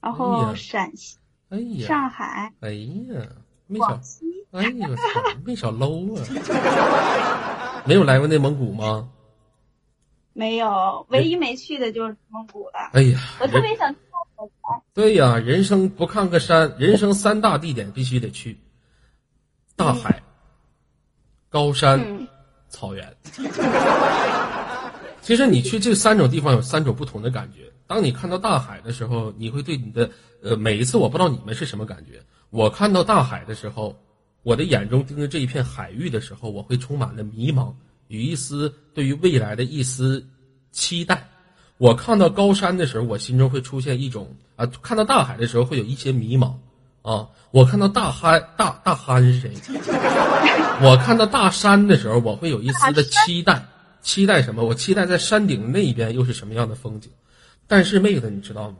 [0.00, 1.16] 然后陕西、
[1.48, 3.26] 哎呀，上海、哎呀，
[3.66, 3.98] 没少
[4.50, 5.02] 哎呀，我操，
[5.46, 7.82] 没少搂啊！
[7.86, 9.08] 没有来过内蒙古吗？
[10.32, 12.90] 没有，唯一没去的就是内蒙古了。
[12.92, 14.50] 哎呀，我特别想去看火
[14.92, 18.58] 对呀，人生不看个山，人生三大地点必须得去：
[19.76, 20.22] 大海、
[21.48, 22.28] 高山、嗯，
[22.74, 23.16] 草原。
[25.22, 27.72] 其实你去这三种地方有三种不同的感觉。
[27.86, 30.10] 当你看到大海的时候，你会对你的
[30.42, 32.20] 呃每一次我不知道你们是什么感觉。
[32.50, 33.96] 我看到大海的时候，
[34.42, 37.72] 我的眼中盯着这一片海域的时候，我会充满了迷茫
[38.08, 40.26] 与一丝对于未来的一丝
[40.72, 41.28] 期待。
[41.78, 46.54] 我看到高山的时候，我心中会出现一种啊；看到大海的时候，会有一些迷茫
[47.04, 47.28] 啊。
[47.52, 49.52] 我看到大憨大大憨是谁？
[50.82, 53.64] 我看到大山的时候，我会有一丝的期待，
[54.02, 54.64] 期待什么？
[54.64, 57.12] 我期待在山顶那一边又是什么样的风景。
[57.68, 58.76] 但是妹子，你知道吗？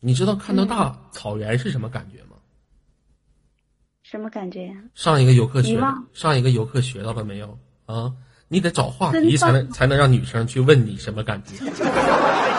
[0.00, 2.36] 你知道看到大草原是什么感觉吗？
[4.02, 4.74] 什么感觉呀？
[4.94, 5.80] 上一个游客学
[6.12, 8.12] 上一个游客学到了没有啊？
[8.48, 11.64] 你得找话题才能才能让女生去问你什么感觉。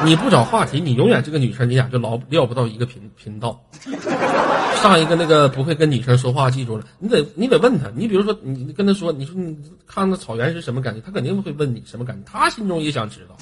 [0.04, 3.64] 你不找话题，你永远这个女生你俩就老聊不到一个频频道。
[4.82, 7.90] 上一个那个不会跟女生说话，记住了，你得你得问她。
[7.96, 13.36] 你比如说你你跟她说，你说你看到草原是什么感觉，她肯定会问你什么感觉，她心中也想知道。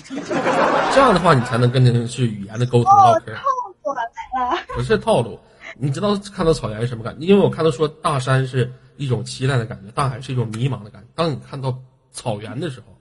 [0.93, 3.33] 这样的话，你才能跟人是语言的沟通唠嗑。
[4.75, 5.39] 不是套路。
[5.77, 7.25] 你知道看到草原是什么感觉？
[7.25, 11.07] 因为我看到说大山是一种期待的感觉，大海是一种迷茫的感觉。
[11.15, 11.77] 当你看到
[12.13, 12.97] 草原的时候，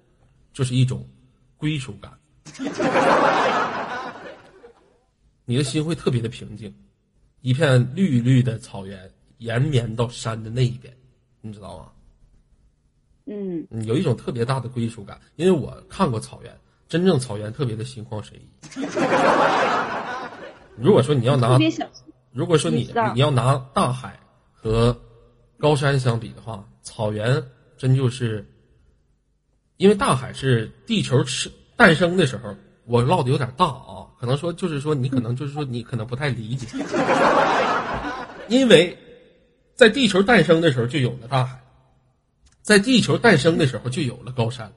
[0.53, 1.09] 就是一种
[1.57, 2.19] 归属感，
[5.45, 6.75] 你的心会特别的平静。
[7.43, 10.97] 一片绿绿的草原延绵到山的那一边，
[11.41, 11.93] 你知道吗？
[13.27, 16.57] 嗯，嗯有一种特别大的归属感，因为我看过草原，
[16.89, 18.49] 真正草原特别的心旷神怡。
[20.77, 21.59] 如果说你要拿
[22.33, 24.19] 如果说你你要拿大海
[24.53, 24.99] 和
[25.59, 27.45] 高山相比的话，草原
[27.77, 28.52] 真就是，
[29.83, 36.69] 因为大海是地球是诞生的时候，我唠的有点大啊，可能说就是说你可能就是说你可能不太理解，
[38.49, 38.97] 因为
[39.75, 41.61] 在地球诞生的时候就有了大海，
[42.61, 44.73] 在地球诞生的时候就有了高山，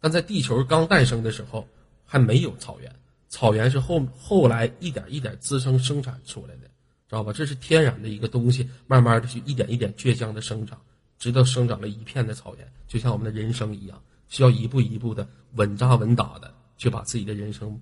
[0.00, 1.68] 但在地球刚诞生的时候
[2.04, 2.92] 还没有草原，
[3.28, 6.62] 草原是后后来一点一点滋生生产出来的，
[7.08, 7.32] 知道吧？
[7.32, 10.80] 这是天然的一个东西，慢慢的去一点一点倔强的生长，
[11.16, 17.80] 直到生长了一片的草原，就像我们的人生一样，需要一步一步的稳扎稳打的去把自己的人生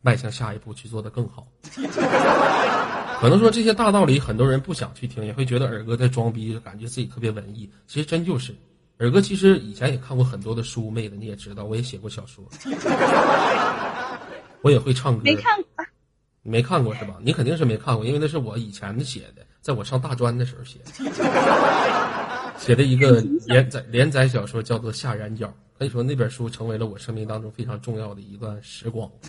[0.00, 1.46] 迈向下一步去做得更好。
[3.20, 7.70] 可能说这些大道理，很多人不想去听，也会觉得尔哥在装逼，感觉自己特别文艺。
[7.86, 8.52] 其实真就是，
[8.98, 12.44] 尔哥其实以前也看过很多的书，妹子你也知道，我也写过小说，
[14.62, 15.20] 我也会唱歌。
[15.22, 15.84] 没看过，
[16.42, 17.14] 你没看过是吧？
[17.22, 20.90] 你肯定是没看过，因为那是我以前的写的，在我上大专的时候写的，
[22.62, 25.48] 写的一个连载连载小说，叫做《下染角》。
[25.76, 29.10] 可以说那本书成为了我生命当中非常重要的一段时光。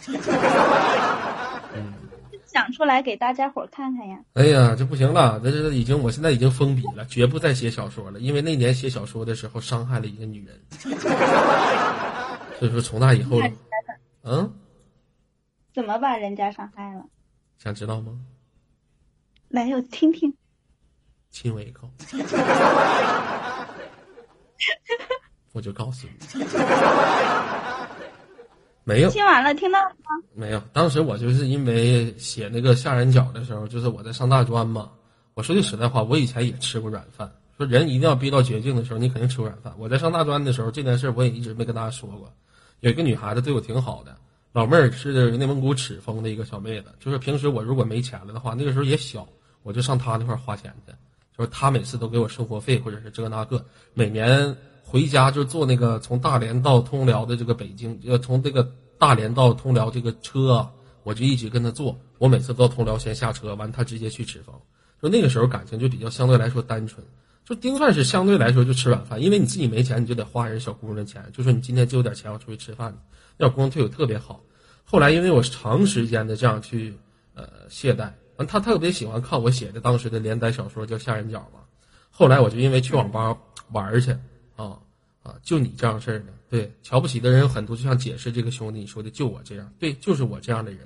[2.45, 4.19] 讲出来给大家伙儿看看呀。
[4.33, 10.61] 哎呀，这不行了，这这已经，我现在已经封笔了，绝不再写小说了，因为那年写小说的时候伤害了一个女人，
[12.59, 13.41] 所以说从那以后，
[14.21, 14.53] 嗯，
[15.73, 17.03] 怎么把人家伤害了？
[17.57, 18.19] 想知道吗？
[19.47, 20.35] 来，我听听。
[21.33, 21.89] 亲我一口，
[25.51, 26.13] 我就告诉你，
[28.83, 29.95] 没有，亲完了，听到了吗？
[30.35, 34.91] 没有，当时我就是因为写那个下人角的时候，就是我在上大专嘛。
[35.33, 37.29] 我说句实在话，我以前也吃过软饭。
[37.57, 39.73] 说人一定要逼到绝境的时候，你肯定吃过软饭。
[39.79, 42.31] 我在上大专的时候，这件事我也一直没跟大家说过。
[42.81, 44.15] 有一个女孩子对我挺好的，
[44.51, 46.93] 老妹儿是内蒙古赤峰的一个小妹子。
[46.99, 49.27] 就是平时我如果没钱了的话，那个时候也小，
[49.63, 50.93] 我就上她那块花钱去。
[51.37, 58.75] 就是他每次都给我生活费或者是这个那个，每年回家就坐那个从大连到通辽的这个北京，呃，从这个。
[58.99, 60.69] 大连到通辽这个车，
[61.03, 61.99] 我就一直跟他坐。
[62.19, 64.55] 我每次到通辽先下车，完他直接去赤峰。
[65.01, 67.05] 就那个时候感情就比较相对来说单纯，
[67.43, 71.21] 就丁算是相对来说就吃软饭，因为你自己没钱，你就得花人小姑娘的钱。
[71.33, 72.97] 就说你今天就有点钱，我出去吃饭。
[73.35, 74.41] 那小姑娘对我特别好。
[74.85, 76.95] 后来因为我长时间的这样去
[77.33, 81.61] 呃懈怠，完他特别喜欢看我写的当时的连载小说叫《下人角》嘛。
[82.09, 83.37] 后来我就因为去网吧
[83.71, 84.11] 玩去
[84.55, 84.77] 啊
[85.23, 86.25] 啊，就你这样事儿的。
[86.49, 90.81] 对，瞧不起的人很多，就像解释这个兄弟你说的，就我这样，对，就是我这样的人，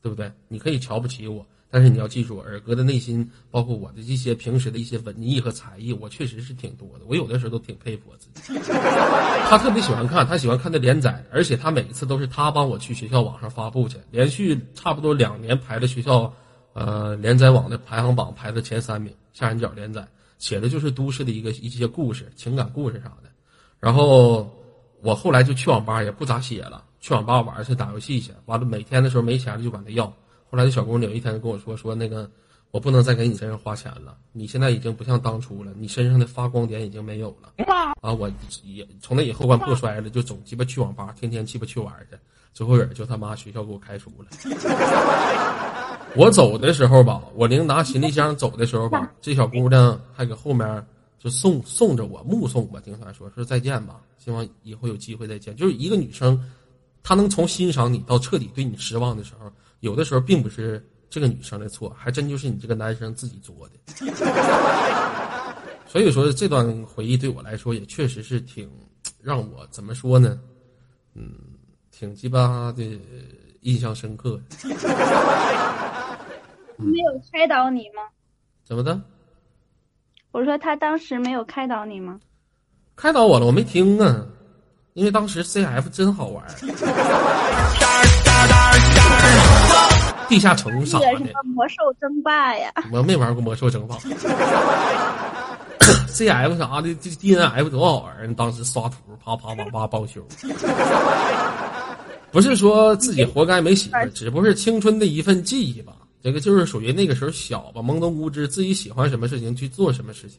[0.00, 0.32] 对不对？
[0.48, 7.04] 你可以瞧不起我，但是你要记住，尔哥的内心，包括我的这些平时的一些文艺和才艺，我确实是挺多的。
[7.06, 8.58] 我有的时候都挺佩服我自己。
[9.50, 16.32] 他特别喜欢看，他喜欢看的连载，而且他每一次都是他帮我去学校网上发布去，连续差不多两年排的学校，
[16.72, 19.12] 呃，连载网的排行榜排在前三名。
[19.32, 20.06] 下人角连载
[20.38, 23.30] 写的就是都市的一个一些故事、情感故事啥的，
[23.78, 24.48] 然后。
[25.02, 28.30] 我后来就去网吧，也不咋写了，去网吧玩去打游戏去。
[28.44, 30.04] 完了，每天的时候没钱了就管他要。
[30.50, 32.30] 后来这小姑娘有一天就跟我说：“说那个，
[32.70, 37.50] 我不能再给你身上花钱了，你现在已经不像当初了，你身上的发光点已经没有了。”
[38.02, 38.30] 啊，我
[38.62, 42.18] 也从那以后完破摔了，就总鸡巴去网吧，天天鸡巴去玩去。
[42.52, 44.26] 最后也就他妈学校给我开除了。
[46.16, 50.86] 我走的时候吧，我领拿行李箱走的时候吧，这小姑娘还搁后面。
[51.22, 55.54] 就送送着我，目送我，听她说说再见吧，希望以后有机会再见。
[55.54, 56.42] 就是一个女生，
[57.02, 64.06] 她能从欣赏你到彻底对你失望的时候，有的时候并不是这个女生的错，还真就是你这个男生自己作的。
[65.86, 68.66] 所以说这段回忆对我来说也确实是挺
[69.20, 70.40] 让我怎么说呢？
[71.12, 71.34] 嗯，
[71.90, 72.82] 挺鸡巴的
[73.60, 74.40] 印象深刻。
[76.80, 78.02] 没有开导你吗？
[78.64, 79.00] 怎么的？
[80.32, 82.20] 我说他当时没有开导你吗？
[82.96, 84.26] 开导我了，我没听啊，
[84.94, 86.44] 因为当时 CF 真好玩。
[90.28, 91.16] 地下城啥的？
[91.16, 92.72] 什么魔兽争霸呀？
[92.92, 93.96] 我没玩过魔兽争霸。
[96.08, 98.34] CF 啥的这，DNF 多好玩！
[98.34, 100.22] 当时刷图，啪啪啪啪报修。
[102.30, 105.94] 不是说自己活该没媳妇，只不过是青春的一份记忆吧。
[106.22, 110.38] 这个就是属于那个时候小吧，懵懂无知，自己喜欢什么事情去做什么事情。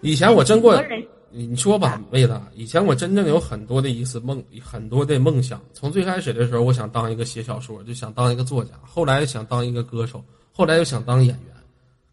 [0.00, 0.82] 以前我真过，
[1.30, 5.60] 你说吧，妹子，以前我真正有很多的一次梦，很多的梦想。
[5.74, 11.54] 从最开始的时候，我想当一个写小说，就想当一个作家；后来想当一个歌手，后来又想当演员。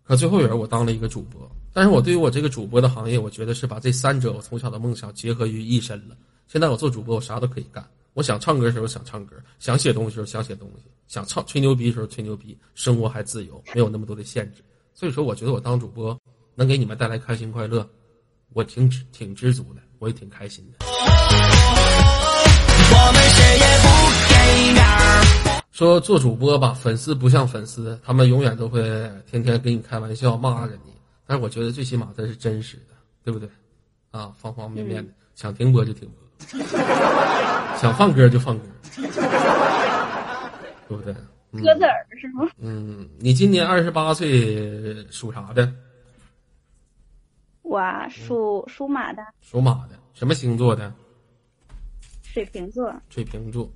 [0.04, 1.50] 可最后人我当了一个主播。
[1.74, 6.16] 但是我对于我这个主播的行业，我觉得是把这三者我从小的梦想结合于一身了。
[6.48, 7.86] 现在我做主播，我啥都可以干。
[8.18, 14.63] 我想唱歌的时候想唱歌，想写东西的时候想写东西，想唱吹牛逼的时候吹牛逼，生活还自由，没有那么多的限制。
[14.95, 16.20] 所以说，我觉得我当主播
[16.55, 17.88] 能给你们带来开心快乐，
[18.53, 20.84] 我挺挺知足的，我也挺开心的。
[22.89, 23.88] 我们谁也不
[24.34, 24.84] 给面
[25.72, 28.82] 说做主播吧，粉丝不像粉丝，他们永远都会
[29.30, 30.91] 天天跟你开玩笑骂着你，
[31.28, 33.47] 但是我觉得最起码这是真实的，对不对？
[34.09, 36.26] 啊，方方面面的，想停播就停播。
[37.78, 38.66] 想放歌就放歌，
[40.88, 41.14] 对不对？
[41.54, 42.46] 嗯歌字儿是吗？
[42.60, 45.72] 嗯，你今年二十八岁，属啥的？
[47.62, 50.94] 我啊属属马的，属马的，什么星座的？
[52.22, 52.94] 水瓶座。
[53.10, 53.72] 水瓶座。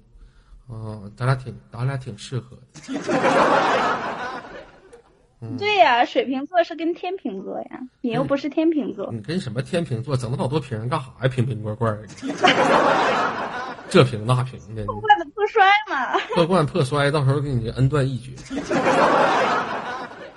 [0.68, 2.94] 哦，咱俩挺，咱俩挺适合的。
[5.44, 9.10] 嗯对呀、水瓶座是跟天秤座呀，你又不是天秤座。
[9.12, 11.28] 你跟什么天秤座整那老多瓶干啥呀？
[11.28, 12.08] 瓶瓶罐罐 的，
[13.90, 16.20] 这瓶那瓶的，破罐子破摔嘛。
[16.36, 18.32] 破罐破摔，到时候给你恩断义绝。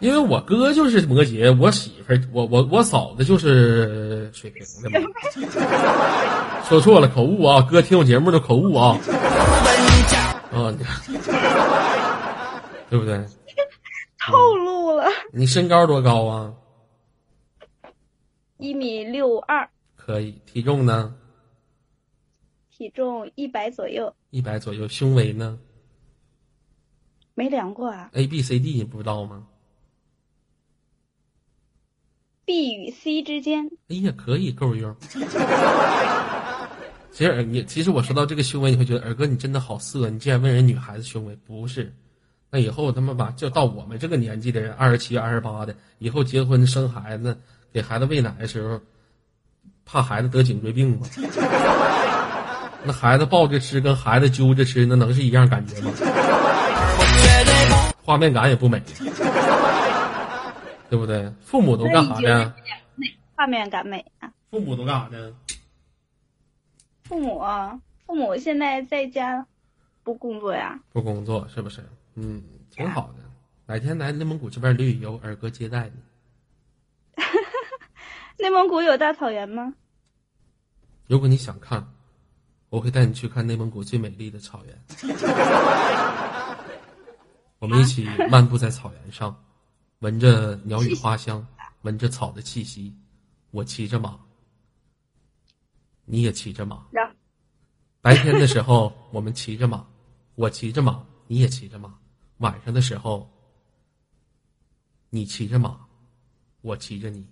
[0.01, 5.07] 因为我哥就是摩羯，我媳妇儿，我我我嫂子就是水瓶的嘛。
[6.69, 7.61] 说错了，口误啊！
[7.71, 8.99] 哥听我节目的口误啊！
[10.53, 10.85] 啊，你
[12.91, 13.23] 对不对？
[14.27, 16.55] 透露了，你身高多高啊？
[18.59, 21.15] 一米六二，可以，体重呢？
[22.71, 25.59] 体重一百左右，一百左右，胸围呢
[27.35, 28.11] 没量过啊。
[28.15, 29.47] ？A B C D 你不知道吗
[32.45, 34.97] ？B 与 C 之间，哎呀，可以够用。
[37.13, 41.95] 其实你，其实我说到这个胸围，你会觉得二哥你真的好色，你竟然问人女孩子胸围，不是？
[42.55, 47.37] 那以后他妈把就到我们这个年纪的人，二十七、二十八的，以后结婚生孩子，
[47.73, 48.81] 给孩子喂奶的时候，
[49.85, 51.09] 怕孩子得颈椎病吗？
[52.87, 55.91] 那孩子抱着吃跟孩子揪着吃，那能是一样感觉吗？
[58.05, 58.81] 画面感也不美，
[60.89, 61.33] 对不对？
[61.41, 62.55] 父母都干啥呢？
[63.35, 64.31] 画面感美啊。
[64.53, 65.33] 父母都干啥呢？
[67.03, 69.45] 父母啊，父母现在在家
[70.05, 70.79] 不工作呀。
[70.93, 71.85] 不工作是不是？
[72.15, 73.23] 嗯，挺好的。
[73.67, 76.03] 哪天来内蒙古这边旅旅游，二哥接待你。
[78.39, 79.75] 内蒙古有大草原吗？
[81.07, 81.87] 如果你想看，
[82.69, 84.85] 我会带你去看内蒙古最美丽的草原。
[87.59, 89.35] 我们一起漫步在草原上，
[90.01, 91.47] 闻着鸟语花香，
[91.83, 92.95] 闻着草的气息。
[93.51, 94.19] 我骑着马，
[96.05, 96.87] 你也骑着马。
[98.03, 99.87] 白天的时候，我们骑着马，
[100.35, 101.99] 我骑着马，你也骑着马。
[102.39, 103.31] 晚上的时候，
[105.11, 105.77] 你骑着马，
[106.63, 107.25] 我骑着你。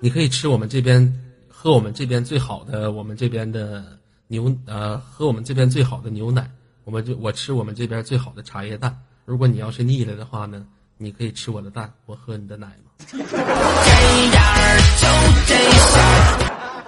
[0.00, 1.12] 你可以吃我们这边，
[1.48, 6.50] 喝我们这边最好的，我们这边的牛，呃，喝我们这边最好的牛奶。
[6.84, 8.98] 我们就我吃我们这边最好的茶叶蛋。
[9.24, 12.90] 如果你要是腻了的话呢，你可以吃我的蛋，我喝你的奶嘛。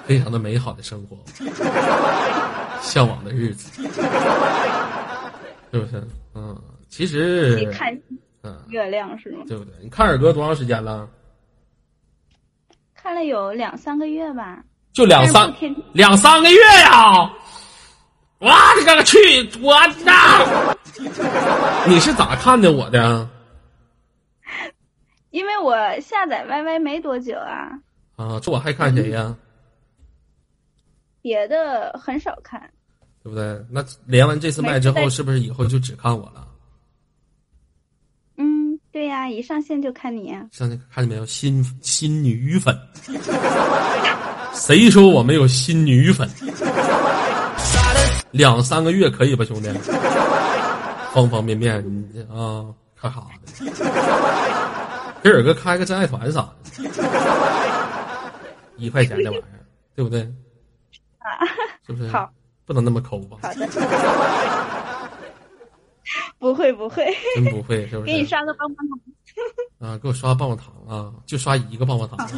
[0.04, 1.16] 非常的美好的生活，
[2.82, 3.82] 向往的日子，
[5.72, 6.06] 是不是？
[6.34, 7.96] 嗯，其你实，看
[8.42, 9.44] 嗯，月亮是吗？
[9.48, 9.72] 对不对？
[9.82, 11.08] 你看二哥多长时间了？
[12.94, 14.62] 看了有两三个月吧。
[14.92, 15.50] 就两三
[15.94, 17.32] 两三个月呀！
[18.38, 18.48] 我
[18.84, 19.18] 勒个去！
[19.62, 19.74] 我
[20.04, 20.74] 呐！
[21.88, 23.26] 你是咋看的我的？
[25.30, 27.70] 因为我下载 YY 没多久啊，
[28.16, 29.34] 啊，这我还看谁呀？
[31.22, 32.70] 别的很少看。
[33.24, 33.64] 对不对？
[33.70, 36.44] 那连完这次麦之后，是不是以后就只看我了？
[38.36, 41.24] 嗯，对呀、一上线就看你呀、上线看见没有？
[41.24, 42.76] 新新女粉，
[44.52, 46.28] 谁说我没有新女粉？
[48.32, 49.72] 两三个月可以吧，兄弟？
[51.14, 51.80] 方方面面
[52.12, 52.66] 你啊，
[53.00, 53.70] 看啥的？
[55.22, 56.82] 给尔哥开个真爱团啥的，
[58.78, 59.62] 一块钱的玩意儿，
[59.94, 60.28] 对不对？
[61.86, 62.08] 是不是？
[62.08, 62.32] 好，
[62.64, 63.38] 不能那么抠吧？
[63.42, 63.68] 好的。
[66.38, 67.06] 不会不会，
[67.36, 68.06] 真不会，是不是？
[68.06, 68.98] 给你刷个棒棒糖。
[69.90, 72.18] 啊，给我刷棒棒糖啊，就刷一个棒棒糖。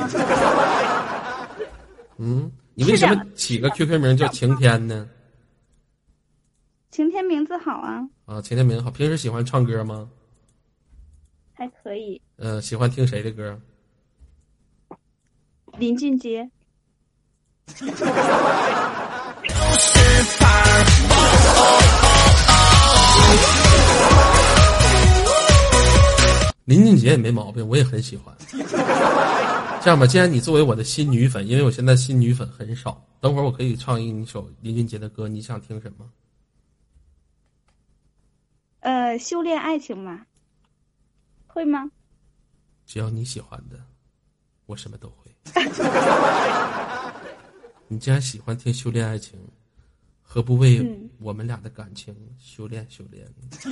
[2.18, 5.08] 嗯，你为什么起个 QQ 名叫晴天呢？
[6.90, 8.90] 晴天名字好啊，啊，晴天名好。
[8.90, 10.08] 平时喜欢唱歌吗？
[11.54, 12.20] 还可以。
[12.36, 13.58] 呃，喜欢听谁的歌？
[15.78, 16.48] 林俊杰，
[26.66, 28.34] 林俊杰也没毛病，我也很喜欢。
[29.82, 36.10] 这样吧，既然你作为我的新女粉，因为我现在新女粉很少，等会儿我可以唱一首林俊杰的歌，你想听什么？
[38.80, 40.22] 呃，修炼爱情嘛，
[41.46, 41.90] 会吗？
[42.86, 43.78] 只要你喜欢的，
[44.66, 45.30] 我什么都会。
[47.94, 49.38] 你既然喜欢听修炼爱情，
[50.20, 53.24] 何不为嗯我们俩的感情修炼修炼？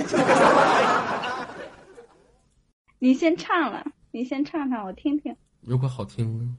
[3.01, 5.35] 你先唱了，你先唱唱，我听听。
[5.61, 6.57] 如果好听呢？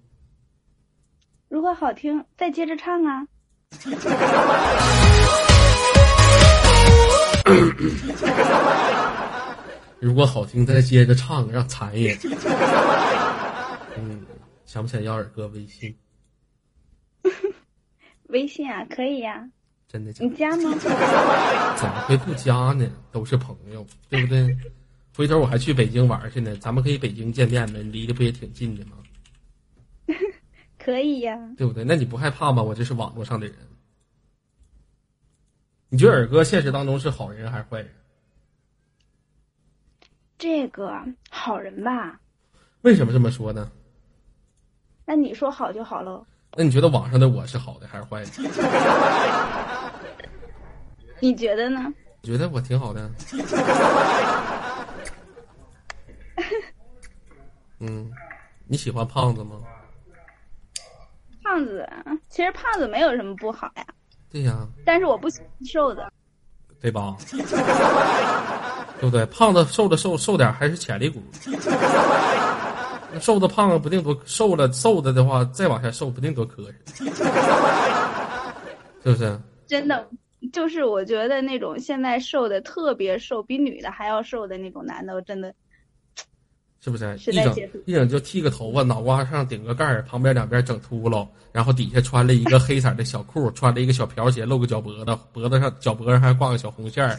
[1.47, 3.26] 如果好听，再接着唱啊。
[10.01, 12.18] 如果好听，再接着唱，让残忍。
[13.97, 14.26] 嗯，
[14.66, 15.95] 想不想要二哥微信？
[18.34, 19.47] 微信啊，可以呀、
[19.88, 20.27] 真的假的？
[20.27, 20.75] 你加吗？
[21.77, 22.89] 怎么会不加呢？
[23.11, 24.57] 都是朋友，对不对？
[25.15, 28.97] 回头我还去北京玩去呢，咱们可以北京见面呗，离得不也挺近的吗？
[30.79, 31.84] 可以呀、对不对？
[31.84, 32.63] 那你不害怕吗？
[32.63, 33.55] 我这是网络上的人。
[35.89, 37.89] 你觉得尔哥现实当中是好人还是坏人？
[40.39, 42.19] 这个好人吧？
[42.81, 43.71] 为什么这么说呢？
[45.05, 46.25] 那你说好就好喽。
[46.56, 48.30] 那你觉得网上的我是好的还是坏的？
[51.20, 51.91] 你觉得呢？
[52.22, 53.10] 我觉得我挺好的。
[57.80, 58.12] 嗯，
[58.68, 59.56] 你喜欢胖子吗？
[61.43, 61.88] 胖子，
[62.30, 63.86] 其实胖子没有什么不好呀，
[64.32, 66.12] 对呀，但是我不喜欢瘦的。
[66.80, 67.16] 对吧？
[68.99, 69.26] 对不对？
[69.28, 71.22] 胖子瘦的瘦瘦点还是潜力股。
[73.14, 77.05] 那瘦的胖了不定多瘦了瘦的的话，再往下瘦不定多磕碜，
[79.03, 79.39] 是不是？
[79.68, 80.07] 真的，
[80.51, 85.53] 就是我觉得那种现在瘦的特别瘦，比女的还要瘦的那种男的，我真的
[86.80, 87.18] 是不是？
[87.32, 87.55] 一整
[87.86, 97.16] 一整就剃个头发，脑瓜上顶个盖儿，旁边两边整秃噜，然后底下穿了一个黑色的小裤，穿了一个小瓢鞋，露个脚脖子，脖子上脚脖上还挂个小红线儿，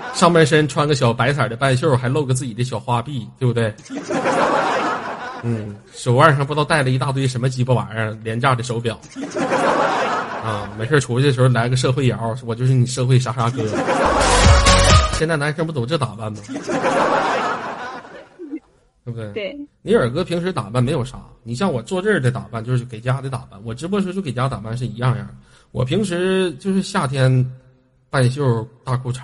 [0.14, 3.74] 上半身穿个小白色的半袖，还露个自己的小花臂，对不对？
[5.44, 8.98] 嗯，手腕上不知道戴了一大堆什么鸡巴玩意儿，廉价的手表。
[10.44, 13.62] 啊，没事出去的时候来个社会摇，我就是你社会啥啥哥。
[15.14, 16.38] 现在男生不都这打扮吗？
[19.04, 19.32] 对不对？
[19.32, 19.56] 对。
[19.82, 25.28] 你尔哥平时打扮没有啥，你像我坐这儿的打扮就是给家的打扮，我直播时候就给家打扮是一样样。
[25.72, 27.44] 我平时就是夏天
[28.10, 29.22] 半袖大裤衩，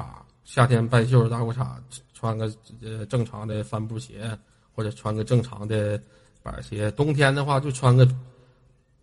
[0.49, 1.67] 夏天半袖大裤衩，
[2.15, 2.51] 穿个
[2.83, 4.27] 呃正常的帆布鞋，
[4.75, 6.01] 或者穿个正常的
[6.43, 6.91] 板鞋。
[6.93, 8.09] 冬天的话就穿个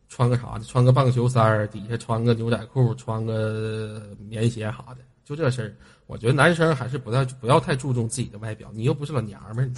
[0.09, 5.71] 穿个啥的，穿个棒球衫儿，底下穿个牛仔裤，穿个棉鞋啥的，就这事儿。
[6.07, 9.69] 我觉得男生还是不太不要太注重自己的外表，你又不是老娘们儿，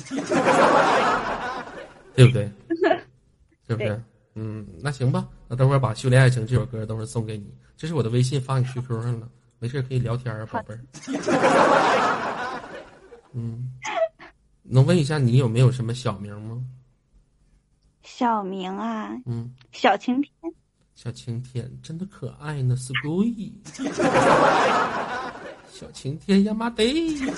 [2.16, 2.50] 对不对？
[3.68, 4.02] 是不是对？
[4.36, 9.28] 嗯，那行吧，那等会儿把《修炼爱情》这首歌等会儿送给你，这是我的微信发你 QQ 上了，
[9.60, 10.80] 没事可以聊天啊，宝贝儿。
[13.34, 13.72] 嗯，
[14.64, 16.64] 能问一下你有没有什么小名吗？
[18.04, 20.32] 小明啊，嗯，小晴天，
[20.96, 23.54] 小晴天真的可爱呢，是故意。
[25.72, 26.84] 小晴天呀妈的！
[26.84, 27.30] 你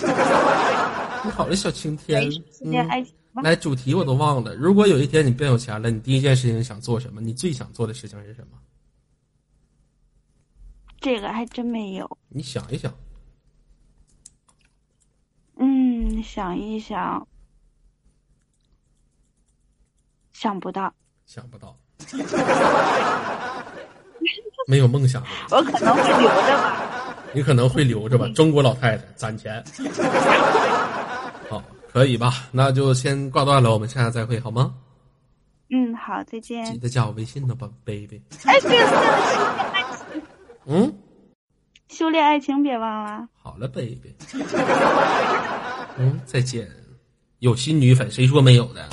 [1.32, 2.30] 好了，小晴天。
[3.44, 4.56] 来主题我都忘了。
[4.56, 7.20] 如果有一天你变有钱了，你第一件事情想做什么？
[7.22, 8.58] 你最想做的事情是什么？
[11.00, 12.18] 这个还真没有。
[12.30, 12.94] 你想一想。
[15.62, 17.28] 嗯，想一想，
[20.34, 20.94] 想不到，
[21.26, 21.76] 想不到，
[24.68, 25.22] 没有梦想，
[25.52, 26.86] 我可能会留着吧。
[27.34, 28.28] 你可能会留着吧。
[28.34, 29.62] 中国老太太攒钱，
[31.50, 32.34] 好，可以吧？
[32.52, 34.74] 那就先挂断了，我们下次再会，好吗？
[35.72, 36.78] 嗯，好，再见记。
[36.78, 38.22] 得加我微信呢吧，baby。
[38.46, 38.78] 哎，对
[40.72, 40.94] 嗯，
[41.88, 43.28] 修炼爱情别忘了。
[43.42, 44.14] 好了，baby。
[45.98, 46.70] 嗯，再见。
[47.40, 48.88] 有新女粉，谁说没有的？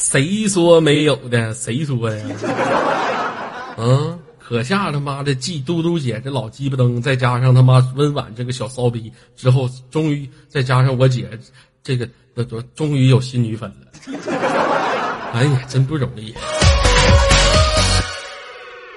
[0.00, 1.54] 谁说没有的？
[1.54, 2.26] 谁说呀？
[3.78, 11.28] 嗯，可下他妈的继嘟嘟姐这老鸡巴灯，再加上他妈温婉这个小骚逼之后，终于再加上我姐
[11.84, 13.86] 这个，这这终于有新女粉了。
[15.36, 16.32] 哎呀，真不容易。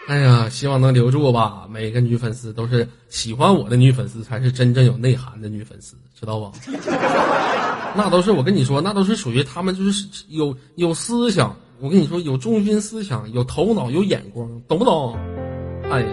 [0.07, 1.67] 哎呀，希望能留住吧。
[1.69, 6.49] 每个女粉丝都是喜欢我的女粉丝，才是真正有内涵的女粉丝，知道不？
[7.93, 11.53] 那都是我跟你说，那都是属于他们就是有有思想。
[11.81, 15.17] 我跟你说，有中心思想，有头脑，有眼光，懂不懂？
[15.91, 16.07] 哎呀，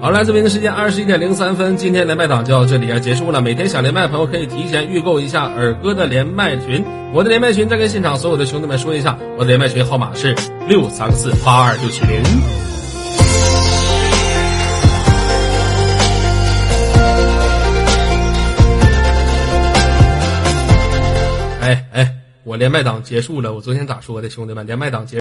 [0.00, 3.40] 好了，这边的时间二十一点零三分，今天连麦档就到这里要结束了。
[3.40, 6.84] 每天想连麦的朋友可以提前预购一下尔哥的连麦群，
[7.14, 10.34] 我的连麦群再跟现场所有的兄弟们说一下，我的连麦群号码是
[10.68, 12.22] 六三四八二六七零。
[21.62, 22.14] 哎哎，
[22.44, 25.12] 我连麦档结束了，我昨天咋说的，兄弟们，连麦档结。